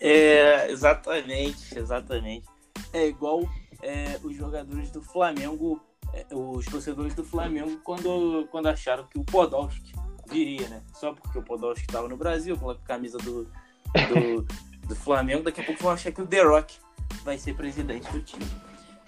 é, 0.00 0.70
exatamente, 0.70 1.76
exatamente. 1.76 2.46
É 2.92 3.06
igual 3.06 3.42
é, 3.82 4.18
os 4.22 4.36
jogadores 4.36 4.90
do 4.90 5.02
Flamengo, 5.02 5.80
é, 6.12 6.24
os 6.32 6.64
torcedores 6.66 7.14
do 7.14 7.24
Flamengo, 7.24 7.78
quando, 7.82 8.46
quando 8.50 8.68
acharam 8.68 9.04
que 9.04 9.18
o 9.18 9.24
Podolski 9.24 9.92
viria, 10.30 10.68
né? 10.68 10.82
Só 10.94 11.12
porque 11.12 11.38
o 11.38 11.42
Podolski 11.42 11.84
estava 11.84 12.08
no 12.08 12.16
Brasil, 12.16 12.56
com 12.56 12.70
a 12.70 12.76
camisa 12.76 13.18
do, 13.18 13.44
do 13.44 14.46
do 14.86 14.94
Flamengo, 14.94 15.42
daqui 15.42 15.60
a 15.60 15.64
pouco 15.64 15.82
vão 15.82 15.92
achar 15.92 16.12
que 16.12 16.20
o 16.20 16.26
The 16.26 16.42
Rock 16.42 16.78
vai 17.24 17.38
ser 17.38 17.54
presidente 17.54 18.10
do 18.10 18.20
time. 18.22 18.46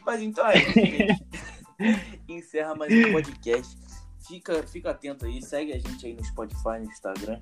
Mas 0.05 0.21
então 0.21 0.47
é 0.47 0.59
isso, 0.59 1.25
Encerra 2.29 2.75
mais 2.75 2.93
um 2.93 3.13
podcast. 3.13 3.77
Fica, 4.27 4.63
fica 4.67 4.91
atento 4.91 5.27
aí, 5.27 5.43
segue 5.43 5.73
a 5.73 5.79
gente 5.79 6.07
aí 6.07 6.15
no 6.15 6.25
Spotify, 6.25 6.79
no 6.79 6.85
Instagram. 6.85 7.41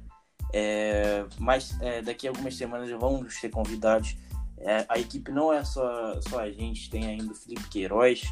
É, 0.52 1.24
mas 1.38 1.80
é, 1.80 2.02
daqui 2.02 2.26
a 2.26 2.30
algumas 2.30 2.56
semanas 2.56 2.90
vamos 2.90 3.40
ter 3.40 3.48
convidados. 3.50 4.16
É, 4.58 4.84
a 4.88 4.98
equipe 4.98 5.30
não 5.32 5.52
é 5.52 5.64
só, 5.64 6.20
só 6.22 6.40
a 6.40 6.50
gente, 6.50 6.88
tem 6.90 7.06
ainda 7.06 7.32
o 7.32 7.34
Felipe 7.34 7.68
Queiroz, 7.68 8.22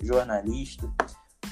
jornalista. 0.00 0.90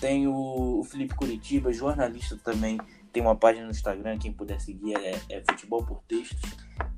Tem 0.00 0.26
o, 0.26 0.80
o 0.80 0.84
Felipe 0.84 1.14
Curitiba, 1.14 1.72
jornalista 1.72 2.36
também. 2.36 2.78
Tem 3.12 3.22
uma 3.22 3.36
página 3.36 3.64
no 3.64 3.70
Instagram, 3.70 4.18
quem 4.18 4.32
puder 4.32 4.60
seguir 4.60 4.94
é, 4.98 5.18
é 5.30 5.42
Futebol 5.48 5.84
por 5.84 6.02
Textos. 6.02 6.50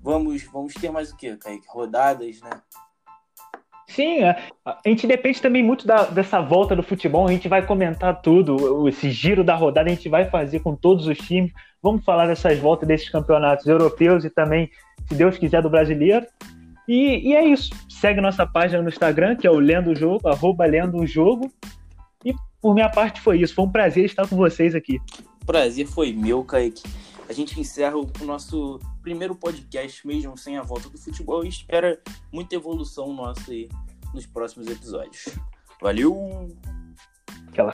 Vamos, 0.02 0.42
vamos 0.44 0.74
ter 0.74 0.90
mais 0.90 1.10
o 1.10 1.16
que, 1.16 1.36
Kaique? 1.36 1.66
Rodadas, 1.68 2.40
né? 2.40 2.50
Sim, 3.88 4.22
é. 4.22 4.48
a 4.64 4.78
gente 4.86 5.06
depende 5.06 5.40
também 5.40 5.62
muito 5.62 5.86
da, 5.86 6.04
dessa 6.04 6.40
volta 6.40 6.76
do 6.76 6.82
futebol. 6.82 7.26
A 7.26 7.32
gente 7.32 7.48
vai 7.48 7.64
comentar 7.64 8.20
tudo, 8.20 8.86
esse 8.86 9.10
giro 9.10 9.42
da 9.42 9.54
rodada 9.54 9.88
a 9.88 9.92
gente 9.92 10.08
vai 10.08 10.28
fazer 10.28 10.60
com 10.60 10.76
todos 10.76 11.06
os 11.06 11.16
times. 11.18 11.52
Vamos 11.82 12.04
falar 12.04 12.26
dessas 12.26 12.58
voltas 12.58 12.86
desses 12.86 13.08
campeonatos 13.08 13.66
europeus 13.66 14.24
e 14.24 14.30
também, 14.30 14.70
se 15.08 15.14
Deus 15.14 15.38
quiser, 15.38 15.62
do 15.62 15.70
brasileiro. 15.70 16.26
E, 16.86 17.30
e 17.30 17.34
é 17.34 17.44
isso. 17.44 17.70
Segue 17.88 18.20
nossa 18.20 18.46
página 18.46 18.82
no 18.82 18.88
Instagram, 18.88 19.36
que 19.36 19.46
é 19.46 19.50
o 19.50 19.58
Lendo 19.58 19.94
Jogo, 19.94 20.28
arroba 20.28 20.66
Lendo 20.66 20.98
o 20.98 21.06
Jogo. 21.06 21.50
E 22.24 22.34
por 22.60 22.74
minha 22.74 22.90
parte 22.90 23.20
foi 23.20 23.40
isso. 23.40 23.54
Foi 23.54 23.64
um 23.64 23.72
prazer 23.72 24.04
estar 24.04 24.28
com 24.28 24.36
vocês 24.36 24.74
aqui. 24.74 25.00
Prazer 25.46 25.86
foi 25.86 26.12
meu, 26.12 26.44
Kaique. 26.44 26.82
A 27.28 27.32
gente 27.32 27.58
encerra 27.58 27.96
o 27.96 28.08
nosso 28.24 28.78
primeiro 29.08 29.34
podcast 29.34 30.06
mesmo 30.06 30.36
sem 30.36 30.58
a 30.58 30.62
volta 30.62 30.90
do 30.90 30.98
futebol 30.98 31.42
e 31.42 31.48
espera 31.48 31.98
muita 32.30 32.54
evolução 32.56 33.10
nossa 33.14 33.50
aí 33.50 33.66
nos 34.12 34.26
próximos 34.26 34.68
episódios. 34.68 35.30
Valeu! 35.80 36.54
Aquela... 37.48 37.72